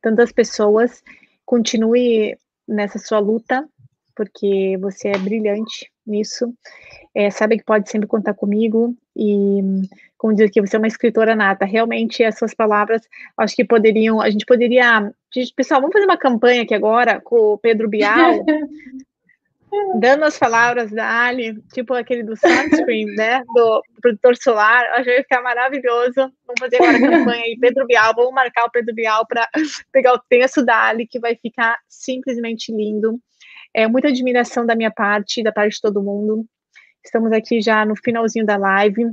[0.00, 1.02] tantas pessoas.
[1.44, 2.36] Continue
[2.66, 3.68] nessa sua luta,
[4.14, 6.52] porque você é brilhante nisso.
[7.14, 9.60] É, sabe que pode sempre contar comigo e,
[10.18, 11.64] como diz aqui, você é uma escritora nata.
[11.64, 13.02] Realmente, as suas palavras,
[13.36, 15.12] acho que poderiam, a gente poderia
[15.54, 18.44] pessoal, vamos fazer uma campanha aqui agora com o Pedro Bial,
[19.98, 25.12] dando as palavras da Ali, tipo aquele do sunscreen, né, do produtor solar, acho que
[25.12, 26.14] vai ficar maravilhoso.
[26.14, 29.48] Vamos fazer agora a campanha aí, Pedro Bial, vamos marcar o Pedro Bial para
[29.92, 33.20] pegar o texto da Ali, que vai ficar simplesmente lindo.
[33.74, 36.46] É muita admiração da minha parte, da parte de todo mundo.
[37.04, 39.04] Estamos aqui já no finalzinho da live.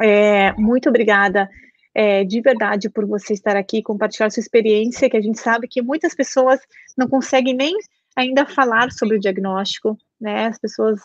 [0.00, 1.48] É, muito obrigada
[1.94, 5.82] é, de verdade por você estar aqui, compartilhar sua experiência, que a gente sabe que
[5.82, 6.60] muitas pessoas
[6.96, 7.74] não conseguem nem
[8.20, 10.46] ainda falar sobre o diagnóstico, né?
[10.46, 11.00] As pessoas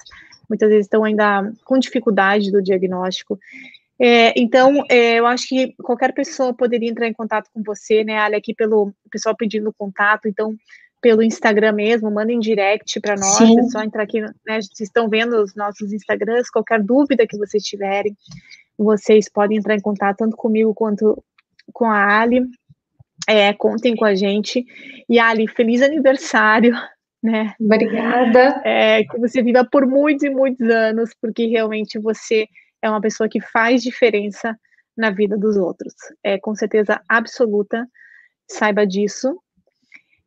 [0.49, 3.39] muitas vezes estão ainda com dificuldade do diagnóstico.
[3.99, 8.17] É, então, é, eu acho que qualquer pessoa poderia entrar em contato com você, né,
[8.17, 10.55] Ali, aqui pelo pessoal pedindo contato, então,
[10.99, 13.59] pelo Instagram mesmo, mandem direct para nós, Sim.
[13.59, 17.63] é só entrar aqui, né, vocês estão vendo os nossos Instagrams, qualquer dúvida que vocês
[17.63, 18.17] tiverem,
[18.77, 21.23] vocês podem entrar em contato tanto comigo quanto
[21.71, 22.43] com a Ali,
[23.27, 24.65] é, contem com a gente,
[25.07, 26.75] e Ali, feliz aniversário,
[27.23, 27.55] né?
[27.59, 28.61] Obrigada.
[28.65, 32.45] É, que você viva por muitos e muitos anos, porque realmente você
[32.81, 34.59] é uma pessoa que faz diferença
[34.95, 35.93] na vida dos outros.
[36.21, 37.87] É com certeza absoluta,
[38.51, 39.39] saiba disso.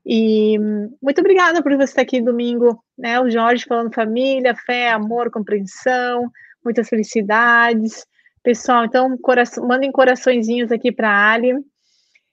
[0.04, 0.56] E
[1.02, 3.20] muito obrigada por você estar aqui domingo, né?
[3.20, 6.30] O Jorge falando família, fé, amor, compreensão,
[6.64, 8.06] muitas felicidades.
[8.42, 11.52] Pessoal, então coração, mandem coraçõezinhos aqui para a Ali.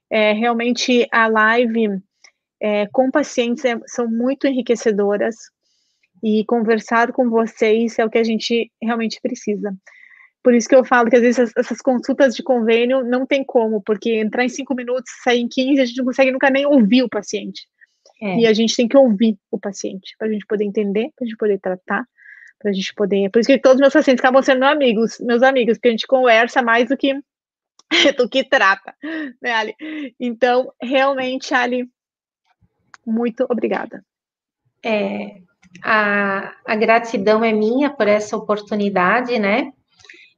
[0.10, 2.00] É, realmente a live
[2.64, 5.36] é, com pacientes é, são muito enriquecedoras
[6.24, 9.76] e conversar com vocês é o que a gente realmente precisa.
[10.42, 13.82] Por isso que eu falo que às vezes essas consultas de convênio não tem como,
[13.82, 17.04] porque entrar em cinco minutos, sair em 15, a gente não consegue nunca nem ouvir
[17.04, 17.68] o paciente.
[18.22, 18.40] É.
[18.40, 21.28] E a gente tem que ouvir o paciente, para a gente poder entender, para a
[21.28, 22.06] gente poder tratar,
[22.60, 23.30] para a gente poder.
[23.30, 26.08] Por isso que todos os meus pacientes acabam sendo amigos, meus amigos, porque a gente
[26.08, 27.14] conversa mais do que
[28.18, 28.94] do que trata,
[29.42, 29.76] né, Ali?
[30.20, 31.88] Então, realmente, Ali,
[33.06, 34.04] muito obrigada.
[34.84, 35.38] É,
[35.84, 39.72] a, a gratidão é minha por essa oportunidade, né?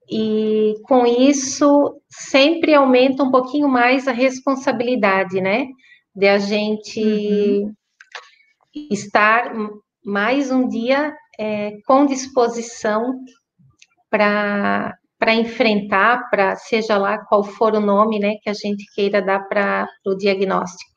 [0.10, 5.66] E com isso sempre aumenta um pouquinho mais a responsabilidade, né?
[6.16, 7.74] De a gente uhum.
[8.92, 9.52] estar
[10.06, 13.20] mais um dia é, com disposição
[14.10, 19.22] para para enfrentar, para seja lá qual for o nome, né, que a gente queira
[19.22, 20.92] dar para o diagnóstico.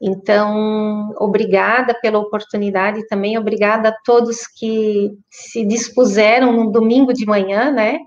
[0.00, 7.24] Então, obrigada pela oportunidade e também obrigada a todos que se dispuseram no domingo de
[7.24, 7.98] manhã, né,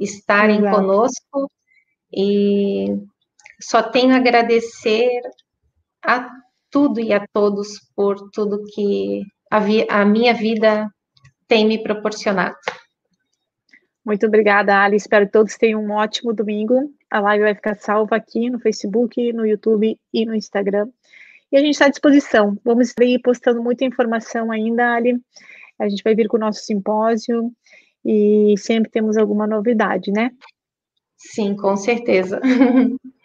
[0.00, 0.76] estarem Exato.
[0.76, 1.50] conosco.
[2.12, 2.86] E
[3.60, 5.20] só tenho a agradecer
[6.04, 6.28] a
[6.70, 10.88] tudo e a todos por tudo que a, a minha vida
[11.46, 12.56] tem me proporcionado.
[14.04, 14.96] Muito obrigada, Ali.
[14.96, 16.90] Espero que todos tenham um ótimo domingo.
[17.10, 20.88] A live vai ficar salva aqui no Facebook, no YouTube e no Instagram.
[21.50, 22.56] E a gente está à disposição.
[22.64, 25.18] Vamos ir postando muita informação ainda, Ali.
[25.78, 27.52] A gente vai vir com o nosso simpósio
[28.04, 30.30] e sempre temos alguma novidade, né?
[31.16, 32.40] Sim, com certeza.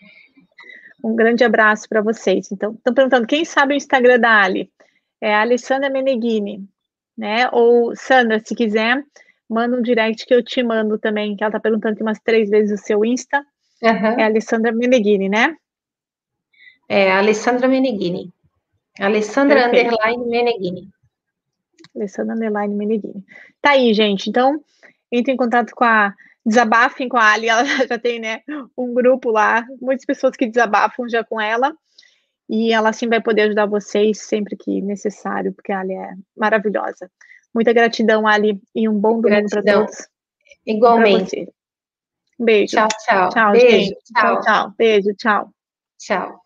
[1.03, 2.49] Um grande abraço para vocês.
[2.49, 4.71] Então, estão perguntando quem sabe o Instagram da Ali?
[5.19, 6.65] É a Alessandra Meneghini,
[7.17, 7.49] né?
[7.51, 9.03] Ou Sandra, se quiser,
[9.49, 12.49] manda um direct que eu te mando também, que ela está perguntando aqui umas três
[12.49, 13.45] vezes o seu Insta.
[13.81, 14.17] Uhum.
[14.17, 15.57] É a Alessandra Meneghini, né?
[16.87, 18.31] É, Alessandra Meneghini.
[18.99, 19.95] Alessandra Perfeito.
[19.95, 20.89] Underline Meneghini.
[21.95, 23.25] Alessandra Underline Meneghini.
[23.61, 24.29] Tá aí, gente.
[24.29, 24.63] Então,
[25.11, 26.13] entre em contato com a
[26.45, 28.41] Desabafem com a Ali, ela já tem, né,
[28.77, 31.73] um grupo lá, muitas pessoas que desabafam já com ela,
[32.49, 37.09] e ela sim vai poder ajudar vocês sempre que necessário, porque a Ali é maravilhosa.
[37.53, 40.07] Muita gratidão, Ali, e um bom domingo para todos.
[40.65, 41.47] Igualmente.
[42.37, 42.75] Beijo.
[42.75, 43.29] Tchau, tchau.
[43.29, 43.97] Tchau, Beijo, gente.
[44.03, 44.23] Tchau.
[44.23, 44.73] tchau, tchau.
[44.77, 45.49] Beijo, tchau.
[45.97, 46.42] Tchau.